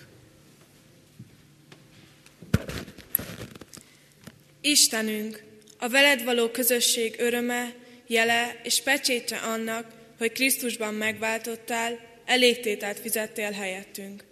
Istenünk, 4.61 5.43
a 5.77 5.89
veled 5.89 6.23
való 6.23 6.49
közösség 6.49 7.15
öröme, 7.17 7.73
jele 8.07 8.59
és 8.63 8.81
pecsétje 8.81 9.37
annak, 9.37 9.91
hogy 10.17 10.31
Krisztusban 10.31 10.93
megváltottál, 10.93 11.99
elégtételt 12.25 12.99
fizettél 12.99 13.51
helyettünk. 13.51 14.23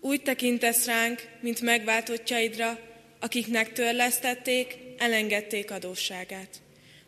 Úgy 0.00 0.22
tekintesz 0.22 0.86
ránk, 0.86 1.22
mint 1.40 1.60
megváltottjaidra, 1.60 2.78
akiknek 3.20 3.72
törlesztették, 3.72 4.76
elengedték 4.98 5.70
adósságát. 5.70 6.63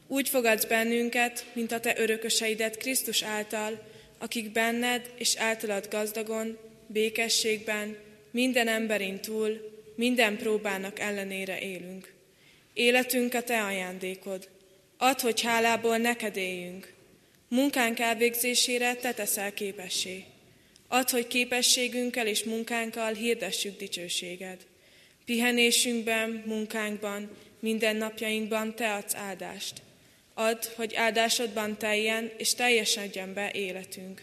Úgy 0.09 0.29
fogadsz 0.29 0.65
bennünket, 0.65 1.47
mint 1.53 1.73
a 1.73 1.81
te 1.81 1.95
örököseidet 1.97 2.77
Krisztus 2.77 3.23
által, 3.23 3.83
akik 4.19 4.53
benned 4.53 5.11
és 5.17 5.37
általad 5.37 5.89
gazdagon, 5.91 6.59
békességben, 6.87 7.97
minden 8.31 8.69
emberin 8.69 9.21
túl, 9.21 9.75
minden 9.95 10.37
próbának 10.37 10.99
ellenére 10.99 11.61
élünk. 11.61 12.13
Életünk 12.73 13.35
a 13.35 13.43
te 13.43 13.63
ajándékod. 13.63 14.49
Add, 14.97 15.21
hogy 15.21 15.41
hálából 15.41 15.97
neked 15.97 16.37
éljünk. 16.37 16.93
Munkánk 17.49 17.99
elvégzésére 17.99 18.95
te 18.95 19.13
teszel 19.13 19.53
képessé. 19.53 20.25
Add, 20.89 21.11
hogy 21.11 21.27
képességünkkel 21.27 22.27
és 22.27 22.45
munkánkkal 22.45 23.13
hirdessük 23.13 23.79
dicsőséged. 23.79 24.67
Pihenésünkben, 25.25 26.43
munkánkban, 26.47 27.31
minden 27.61 27.97
napjainkban 27.97 28.75
te 28.75 28.95
adsz 28.95 29.15
áldást. 29.15 29.83
Add, 30.39 30.65
hogy 30.75 30.95
áldásodban 30.95 31.79
teljen 31.79 32.33
és 32.37 32.55
teljesedjen 32.55 33.35
be 33.35 33.51
életünk. 33.53 34.23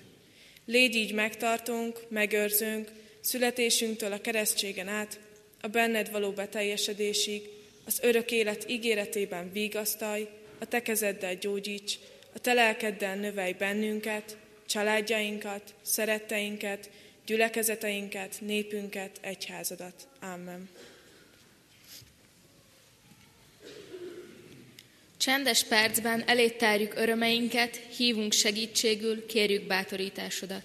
Légy 0.66 0.96
így 0.96 1.14
megtartunk, 1.14 2.00
megőrzünk, 2.08 2.92
születésünktől 3.22 4.12
a 4.12 4.22
keresztségen 4.22 4.88
át, 4.88 5.20
a 5.62 5.68
benned 5.68 6.12
való 6.12 6.32
beteljesedésig, 6.32 7.50
az 7.86 8.00
örök 8.02 8.32
élet 8.32 8.70
ígéretében 8.70 9.52
vigasztalj, 9.52 10.28
a 10.60 10.66
te 10.66 10.82
kezeddel 10.82 11.36
gyógyíts, 11.36 11.94
a 12.36 12.40
te 12.40 12.54
lelkeddel 12.54 13.16
növelj 13.16 13.54
bennünket, 13.54 14.38
családjainkat, 14.66 15.74
szeretteinket, 15.82 16.90
gyülekezeteinket, 17.26 18.36
népünket, 18.40 19.18
egyházadat. 19.22 20.08
Amen. 20.20 20.70
Csendes 25.24 25.64
percben 25.64 26.24
eléttárjuk 26.28 26.96
örömeinket, 26.96 27.76
hívunk 27.76 28.34
segítségül, 28.34 29.26
kérjük 29.26 29.68
bátorításodat. 29.68 30.64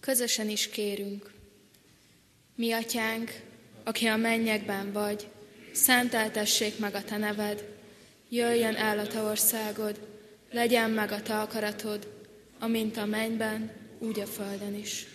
Közösen 0.00 0.48
is 0.48 0.68
kérünk. 0.68 1.32
Mi 2.54 2.72
atyánk, 2.72 3.40
aki 3.84 4.06
a 4.06 4.16
mennyekben 4.16 4.92
vagy, 4.92 5.26
szenteltessék 5.72 6.78
meg 6.78 6.94
a 6.94 7.04
te 7.04 7.16
neved, 7.16 7.64
jöjjön 8.28 8.74
el 8.74 8.98
a 8.98 9.06
te 9.06 9.20
országod, 9.20 10.08
legyen 10.50 10.90
meg 10.90 11.12
a 11.12 11.22
te 11.22 11.40
akaratod, 11.40 12.26
amint 12.58 12.96
a 12.96 13.04
mennyben, 13.04 13.72
úgy 13.98 14.20
a 14.20 14.26
földön 14.26 14.74
is. 14.74 15.13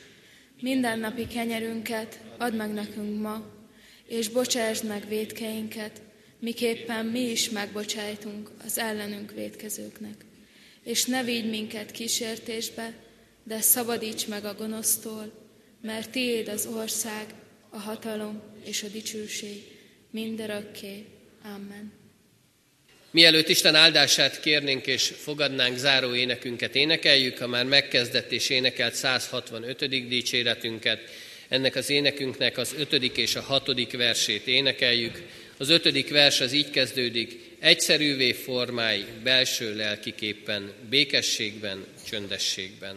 Minden 0.59 0.99
napi 0.99 1.27
kenyerünket 1.27 2.19
add 2.37 2.53
meg 2.53 2.73
nekünk 2.73 3.21
ma, 3.21 3.45
és 4.05 4.29
bocsásd 4.29 4.85
meg 4.85 5.07
védkeinket, 5.07 6.01
miképpen 6.39 7.05
mi 7.05 7.19
is 7.19 7.49
megbocsájtunk 7.49 8.49
az 8.65 8.77
ellenünk 8.77 9.31
védkezőknek. 9.31 10.25
És 10.83 11.05
ne 11.05 11.23
vigy 11.23 11.49
minket 11.49 11.91
kísértésbe, 11.91 12.93
de 13.43 13.61
szabadíts 13.61 14.27
meg 14.27 14.45
a 14.45 14.53
gonosztól, 14.53 15.31
mert 15.81 16.09
tiéd 16.11 16.47
az 16.47 16.65
ország, 16.65 17.33
a 17.69 17.77
hatalom 17.77 18.41
és 18.63 18.83
a 18.83 18.87
dicsőség 18.87 19.63
mindörökké. 20.11 21.05
Amen. 21.43 21.98
Mielőtt 23.11 23.49
Isten 23.49 23.75
áldását 23.75 24.39
kérnénk 24.39 24.87
és 24.87 25.13
fogadnánk 25.17 25.77
záró 25.77 26.15
énekünket 26.15 26.75
énekeljük, 26.75 27.37
ha 27.37 27.47
már 27.47 27.65
megkezdett 27.65 28.31
és 28.31 28.49
énekelt 28.49 28.93
165. 28.93 30.07
dicséretünket, 30.07 30.99
ennek 31.47 31.75
az 31.75 31.89
énekünknek 31.89 32.57
az 32.57 32.75
ötödik 32.77 33.17
és 33.17 33.35
a 33.35 33.41
hatodik 33.41 33.97
versét 33.97 34.47
énekeljük. 34.47 35.21
Az 35.57 35.69
ötödik 35.69 36.09
vers 36.09 36.41
az 36.41 36.51
így 36.51 36.69
kezdődik, 36.69 37.39
egyszerűvé 37.59 38.31
formái 38.31 39.05
belső 39.23 39.75
lelkiképpen, 39.75 40.73
békességben, 40.89 41.85
csöndességben. 42.09 42.95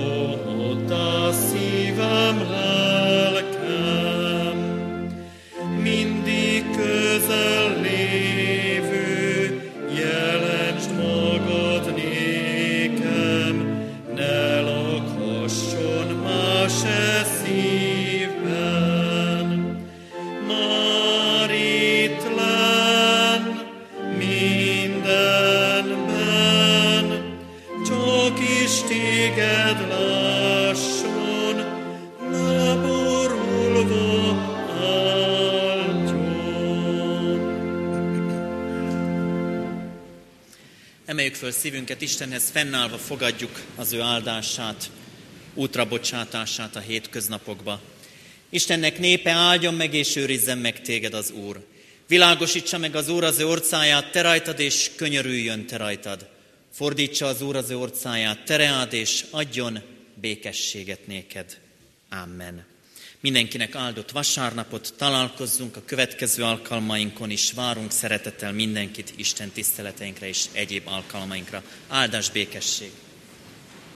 Föl 0.00 1.19
szívünket 41.60 42.00
Istenhez, 42.00 42.50
fennállva 42.50 42.98
fogadjuk 42.98 43.62
az 43.76 43.92
ő 43.92 44.00
áldását, 44.00 44.90
útrabocsátását 45.54 46.76
a 46.76 46.80
hétköznapokba. 46.80 47.80
Istennek 48.50 48.98
népe 48.98 49.30
áldjon 49.30 49.74
meg 49.74 49.94
és 49.94 50.16
őrizzen 50.16 50.58
meg 50.58 50.80
téged 50.80 51.14
az 51.14 51.30
Úr. 51.30 51.66
Világosítsa 52.06 52.78
meg 52.78 52.96
az 52.96 53.08
Úr 53.08 53.24
az 53.24 53.38
ő 53.38 53.46
orcáját, 53.46 54.10
te 54.10 54.20
rajtad, 54.20 54.58
és 54.58 54.90
könyörüljön 54.96 55.66
te 55.66 55.76
rajtad. 55.76 56.28
Fordítsa 56.72 57.26
az 57.26 57.42
Úr 57.42 57.56
az 57.56 57.70
ő 57.70 57.78
orcáját, 57.78 58.44
te 58.44 58.56
reád, 58.56 58.92
és 58.92 59.24
adjon 59.30 59.78
békességet 60.14 61.06
néked. 61.06 61.58
Amen. 62.10 62.64
Mindenkinek 63.22 63.74
áldott 63.74 64.10
vasárnapot, 64.10 64.94
találkozzunk 64.96 65.76
a 65.76 65.82
következő 65.84 66.42
alkalmainkon 66.42 67.30
is, 67.30 67.52
várunk 67.52 67.90
szeretettel 67.90 68.52
mindenkit 68.52 69.12
Isten 69.16 69.50
tiszteleteinkre 69.50 70.26
és 70.26 70.46
egyéb 70.52 70.86
alkalmainkra. 70.86 71.62
Áldás 71.88 72.30
békesség! 72.30 72.90